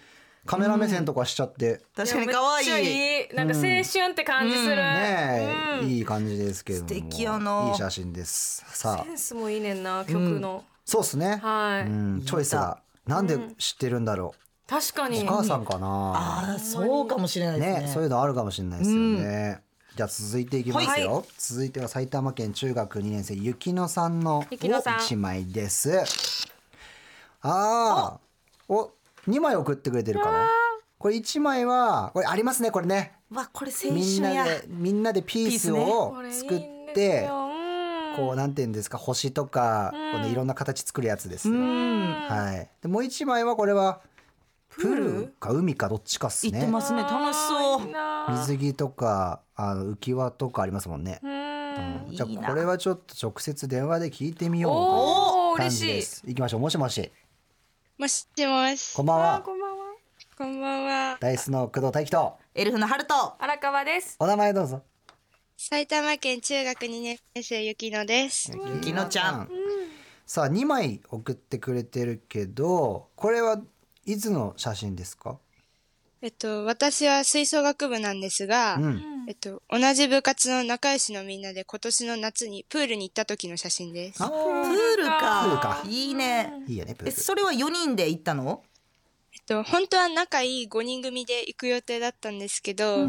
[0.46, 2.68] カメラ目線とかしちゃって、確かに可愛い。
[2.68, 5.90] いいなんか青春って感じする、ねえ、うん。
[5.90, 6.88] いい感じですけども。
[6.88, 8.66] 素敵やないい写真です。
[8.68, 9.04] さあ。
[9.06, 12.82] センスもいいねんな曲の、そうですね、はい、うん、チョイスが。
[13.06, 15.24] なんで知ってるんだろう、確かに。
[15.24, 15.88] お母さんかな。
[15.88, 17.82] ああそうかもしれないですね。
[17.82, 19.62] ねそういうのあるかもしれないですよね、
[19.96, 21.26] じゃあ続いていきますよ、はい。
[21.38, 24.20] 続いては埼玉県中学2年生ゆきのさん。
[24.20, 26.00] の一枚です。
[27.42, 28.20] ああ
[28.68, 28.92] お
[29.28, 30.48] 二枚送ってくれてるかな？
[30.98, 33.14] これ一枚はこれありますねこれね。
[33.32, 36.62] わこれ青みんな春やでみんなでピースを作っ
[36.94, 37.30] て
[38.16, 42.70] こうなんていうんですか星とか、こうねいろんな形作るやつです、はい。
[42.82, 44.02] でもう一枚はこれは
[44.70, 45.34] プール？
[45.40, 46.52] か海かどっちかっすね。
[46.52, 47.04] 言ってますね。
[47.04, 47.88] 楽しそう。
[48.32, 52.16] 水着とかあの浮き輪とかありますもんね、うん。
[52.16, 55.86] じゃこれはちょっと直接電話で聞いてみようおおという感嬉しい。
[55.86, 56.24] じです。
[56.28, 56.60] 行きましょう。
[56.60, 57.12] もしもし。
[58.00, 59.42] もしもしこんばんは。
[59.44, 59.86] こんばんは
[60.38, 64.84] こんばんはダイスの工藤大樹とエルフのハルト荒川ですお名前どうぞ。
[65.58, 69.50] 埼玉県中学2年生ゆきのですゆきのちゃん。
[70.26, 73.60] さあ2枚送ってくれてるけど、これは
[74.06, 75.38] いつの写真ですか？
[76.22, 79.26] えっと私は吹奏楽部なんですが、うん。
[79.28, 85.44] えっと同じ部活の仲良しのみんなで今年の夏にプールに行った時の写真ですあプールか。
[85.44, 86.64] プールかいいね。
[86.68, 87.10] いいよねプール。
[87.10, 88.64] えそれは四人で行ったの？
[89.32, 93.08] えっと本当は仲いい5人組で行く予定だったんですけど、あ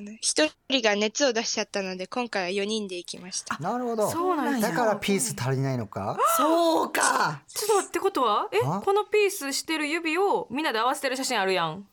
[0.00, 4.10] の一人が熱を出しちゃったので今回は4人で行きましたなるほど。
[4.10, 6.18] そうなんやだからピース足りないのか？
[6.36, 7.42] そうか。
[7.46, 8.48] ちょっと待ってことは？
[8.52, 11.86] えあこのピースしてる指をみんなで合わせてる写真あるやん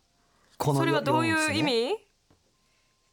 [0.57, 1.95] このそれはどういう意味？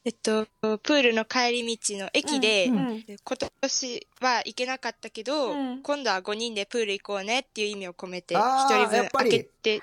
[0.07, 5.83] えっと、プールの帰り道の駅で、うんで今年は行けなかったけど、うん。
[5.83, 9.83] 今度は5人でプール行こうねっていう意味を込めて、あー1人分開けて、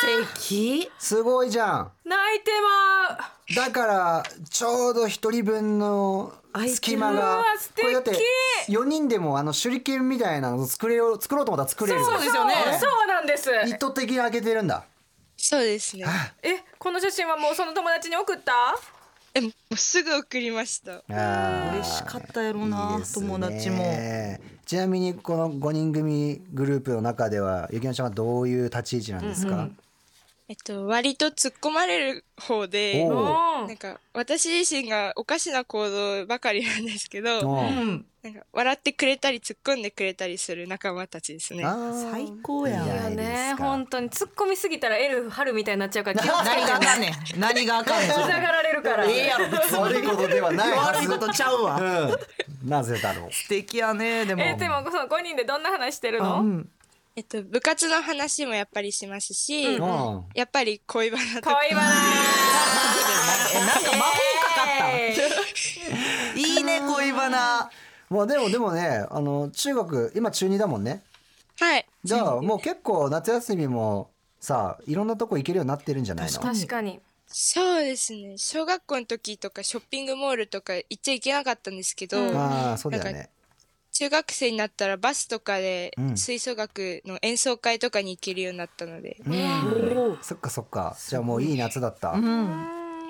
[0.00, 0.90] 素敵。
[0.98, 1.92] すごいじゃん。
[2.06, 3.54] 泣いてまう。
[3.54, 6.32] だからちょうど一人分の
[6.66, 7.44] 隙間うが
[7.78, 8.12] これだって
[8.70, 12.54] 4人でもあの手裏剣みたいなの作れよう作ろうと思ったら作れるそうですよね。
[12.80, 13.50] そうなんです。
[13.66, 14.86] 意図的に開けてるんだ。
[15.36, 16.06] そうですね。
[16.42, 18.52] えこの写真はもうその友達に送った？
[19.34, 21.02] え、もうすぐ送りました。
[21.08, 23.26] 嬉しかったやろないいですね。
[23.26, 23.84] 友達も。
[24.66, 29.68] ちなみにこの5人組グループの中ではゆきのちゃんはどういう立ち位置なんですか、
[30.52, 41.64] えっと、割と突っ込まれる方で、なんか、私自身がおかしな行動ばかりなんですけど、なんか、笑ってくれたり突っ込んでくれたりする仲間たちですね。
[42.12, 43.64] 最高やねか。
[43.64, 47.40] 本当に突っ込みすぎたらエルフ春みたいになっちゃうから 何があかんねん。
[47.40, 48.10] 何があかんねん。
[48.10, 49.46] 塞がられるからええやろ
[49.80, 51.80] 悪いことではない悪いことちゃうわ。
[51.80, 53.32] うん、なぜだろう。
[53.32, 54.42] 素敵やねでも。
[54.42, 56.70] えでもその5人でどんな話してるの、うん
[57.14, 60.24] えっと、部活の話もやっぱりしますし、うん。
[60.34, 61.92] やっぱり恋バナとか、恋バナ。
[63.54, 64.68] えなんか魔法かかっ
[66.34, 66.38] た。
[66.40, 67.70] いいね恋バナ。
[68.08, 71.02] まあでもでもねあの中学今中2だもんね。
[71.60, 71.86] はい。
[72.04, 74.10] じゃあもう結構夏休みも
[74.40, 76.40] さいろんなとこ行けるようになってるんじゃないの？
[76.40, 77.00] 確かに。
[77.26, 78.36] そうですね。
[78.38, 83.30] 小学校の時とかショッピングモールとか行っちゃいけなかったんですけど、ああそうだよね
[83.92, 86.16] 中学生になったらバスとかでうん。
[86.16, 90.18] 吹奏楽の演奏会とかに行けるようになったので、うん。
[90.22, 90.96] そっかそっか。
[91.08, 92.14] じゃあもういい夏だった、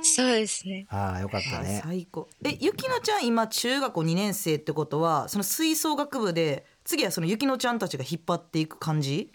[0.03, 0.87] そうですね。
[0.91, 1.81] ああよかったね。
[1.85, 2.29] 最高。
[2.45, 9.31] えゆきのちゃん今中学校2年生ってことはその吹奏楽部で次はそのゆきのちゃんたちが引っ張っていく感じ？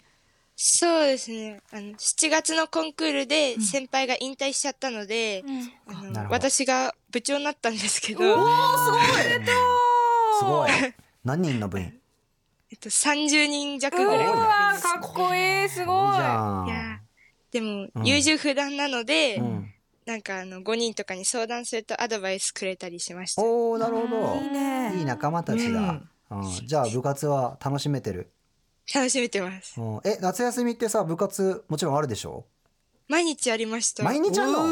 [0.60, 1.62] そうですね。
[1.70, 5.44] あの、7月のコンクールで先輩が引退しちゃったので、
[5.86, 8.20] あの私が部長になったんですけど、
[10.40, 10.70] すごい
[11.24, 11.92] 何人の部員？
[12.70, 14.26] えっと、30人弱ぐらい。
[14.26, 14.46] うわ
[14.80, 16.16] かっこいいすごい。
[16.16, 17.00] いや
[17.50, 19.72] でも、優柔不断なので、うん。
[20.04, 23.42] なんかあの、5人とかに相談するとアドバイスくれたりしました。
[23.42, 24.36] おおなるほど。
[24.42, 24.94] いいね。
[24.96, 26.66] いい仲間たちだ、うん。
[26.66, 28.30] じゃあ部活は楽しめてる、
[28.94, 29.80] 楽しめてます。
[29.80, 32.44] うん、え夏休みってさ部活もちろんあるでしょ？
[33.08, 34.02] 毎日ありました。
[34.04, 34.62] 毎日あんの？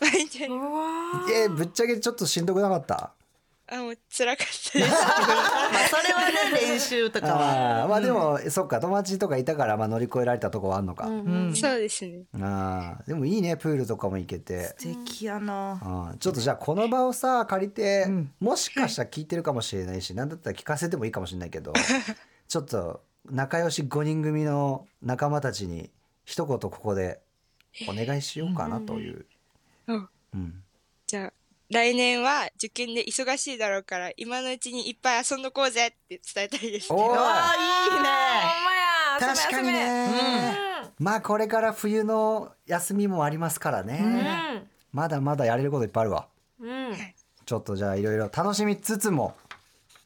[0.00, 0.44] 毎日。
[0.44, 3.12] ありまえぶっちゃけちょっとしんどくなかった？
[3.70, 4.78] あ、もう辛かったです。
[4.78, 4.90] まあ
[5.88, 7.86] それはね練習とかは。
[7.86, 11.04] まあでも、そっか友達とかいたからまあ乗り越えられたとこはあんのか、
[11.54, 12.24] そうですね。
[12.34, 14.74] あーでもいいねプールとかも行けて。
[14.78, 16.10] 素敵やな。
[16.12, 18.06] うんちょっとじゃあこの場をさ借りて、
[18.40, 21.72] もしかしたら聞いてるかもしれないし何だったら聞かせてもいいかもしれないけど
[22.48, 25.90] ちょっと仲良し5人組の仲間たちに
[26.24, 27.20] 一言ここで
[27.88, 29.26] お願いしようかなという。
[29.86, 30.08] うん。
[30.34, 30.62] うん。
[31.06, 31.32] じゃあ、
[31.70, 37.00] 来年は受験で忙しいだろうから、今のうちにいっぱい遊んどこうぜって伝えたいですけど。
[37.00, 37.96] おーあいいね。
[37.96, 40.58] ほんまや確かにね、
[40.98, 46.28] まあこれから冬の休みもありますからね、まだまだやれることいっぱいあるわ。
[46.60, 46.68] うん。
[46.70, 46.96] うん
[47.44, 49.34] ちょっとじゃあいろいろ楽しみつつも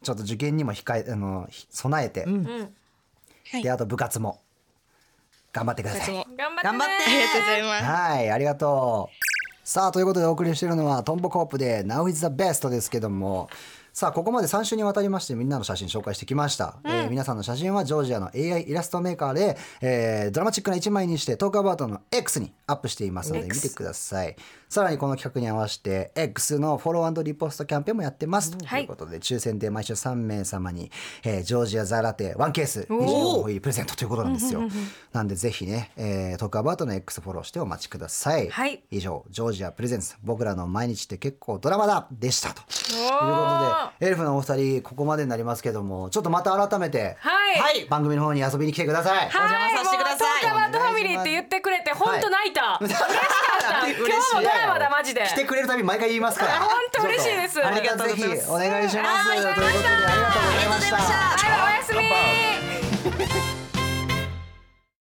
[0.01, 3.63] ちょっと受験にも控えあのひ備えて、はい。
[3.63, 4.39] であと部活も。
[5.51, 6.13] 頑張ってください。
[6.35, 7.83] 頑張ってありがとうございます。
[7.85, 9.15] はいありがとう
[9.65, 13.47] さあということでお送りしているのはトンボコープで Now is the best ですけども
[13.93, 24.35] さあここまで3週にわたりましてみんなの写真紹介してきました、えー皆さんの写真はジョージアの AI イラストメーカーで、えードラマチックな1枚にしてトークアバウトの X にアップしていますので見てください。
[24.67, 30.89] さらにこの企画に合わせて X のフォローリポストキャンペーンもやってます、ということで抽選で毎週3名様に、
[31.23, 34.61] えージョージアザラテ1ケース24個入りプレゼントということなんですよ。
[35.11, 38.81] なんでぜひね、えートークアバウトの X フォローしてお待ちください、はい。
[38.89, 47.85] 以上ジョージアプレゼンツ僕らの毎日って結構ドラマだでしたということでエルフのお二人ここまでになりますけどもちょっとまた改めて、はい。
[47.89, 50.45] 番組の方に遊びに来てください、はいお邪魔させてください。
[50.45, 53.09] もうバートファミリーって言ってくれて本当泣いた、嬉しかっ
[53.61, 53.87] た。
[53.87, 54.01] 今日
[54.35, 55.21] もドラマだマジで。
[55.21, 56.59] 来てくれるたび毎回言いますから。
[56.59, 57.65] 本当嬉しいです。
[57.65, 58.41] ありがとうございます。
[58.41, 59.29] ぜひお願いします。
[59.29, 60.97] ということでありがとうございました。
[60.97, 61.93] はいおやす
[63.47, 63.52] み